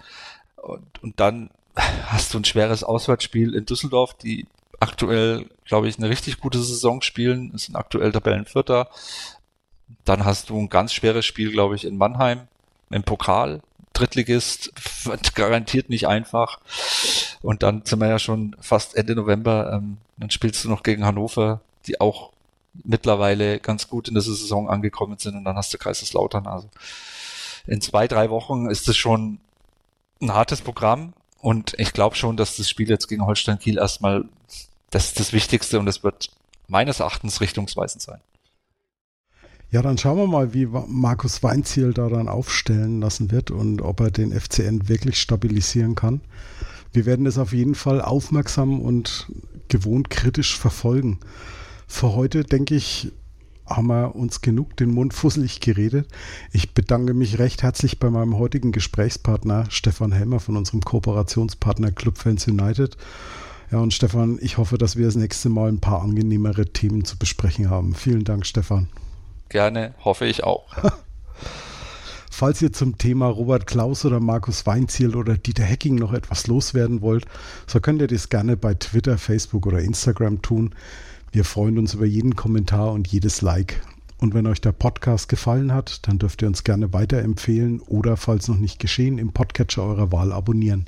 [0.57, 4.47] Und, und dann hast du ein schweres Auswärtsspiel in Düsseldorf, die
[4.81, 8.89] aktuell, glaube ich, eine richtig gute Saison spielen, sind aktuell Tabellenvierter.
[10.05, 12.49] Dann hast du ein ganz schweres Spiel, glaube ich, in Mannheim
[12.91, 13.61] im Pokal.
[13.93, 14.73] Drittligist
[15.05, 16.61] wird garantiert nicht einfach.
[17.43, 19.73] Und dann sind wir ja schon fast Ende November.
[19.73, 22.33] Ähm, dann spielst du noch gegen Hannover, die auch
[22.85, 25.37] mittlerweile ganz gut in der Saison angekommen sind.
[25.37, 26.47] Und dann hast du Kaiserslautern.
[26.47, 26.69] Also
[27.67, 29.39] in zwei, drei Wochen ist es schon
[30.21, 31.13] ein hartes Programm.
[31.43, 34.25] Und ich glaube schon, dass das Spiel jetzt gegen Holstein Kiel erstmal
[34.93, 36.31] das ist das Wichtigste und es wird
[36.69, 38.21] meines Erachtens richtungsweisend sein.
[39.71, 44.01] Ja, dann schauen wir mal, wie Markus Weinziel da dann aufstellen lassen wird und ob
[44.01, 46.21] er den FCN wirklich stabilisieren kann.
[46.93, 49.29] Wir werden es auf jeden Fall aufmerksam und
[49.69, 51.21] gewohnt kritisch verfolgen.
[51.89, 53.13] Für heute, denke ich,
[53.77, 56.09] haben wir uns genug den Mund fusselig geredet.
[56.53, 62.19] Ich bedanke mich recht herzlich bei meinem heutigen Gesprächspartner Stefan Helmer von unserem Kooperationspartner Club
[62.19, 62.97] Fans United.
[63.71, 67.17] Ja, und Stefan, ich hoffe, dass wir das nächste Mal ein paar angenehmere Themen zu
[67.17, 67.95] besprechen haben.
[67.95, 68.89] Vielen Dank, Stefan.
[69.49, 70.67] Gerne, hoffe ich auch.
[72.31, 77.01] Falls ihr zum Thema Robert Klaus oder Markus Weinziel oder Dieter Hecking noch etwas loswerden
[77.01, 77.27] wollt,
[77.67, 80.75] so könnt ihr das gerne bei Twitter, Facebook oder Instagram tun.
[81.33, 83.83] Wir freuen uns über jeden Kommentar und jedes Like.
[84.19, 88.49] Und wenn euch der Podcast gefallen hat, dann dürft ihr uns gerne weiterempfehlen oder, falls
[88.49, 90.85] noch nicht geschehen, im Podcatcher eurer Wahl abonnieren.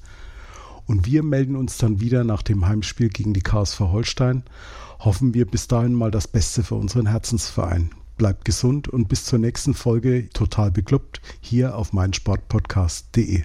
[0.86, 4.42] Und wir melden uns dann wieder nach dem Heimspiel gegen die KSV Holstein.
[5.00, 9.38] Hoffen wir bis dahin mal das Beste für unseren Herzensverein bleibt gesund und bis zur
[9.38, 13.44] nächsten Folge total bekloppt hier auf meinsportpodcast.de.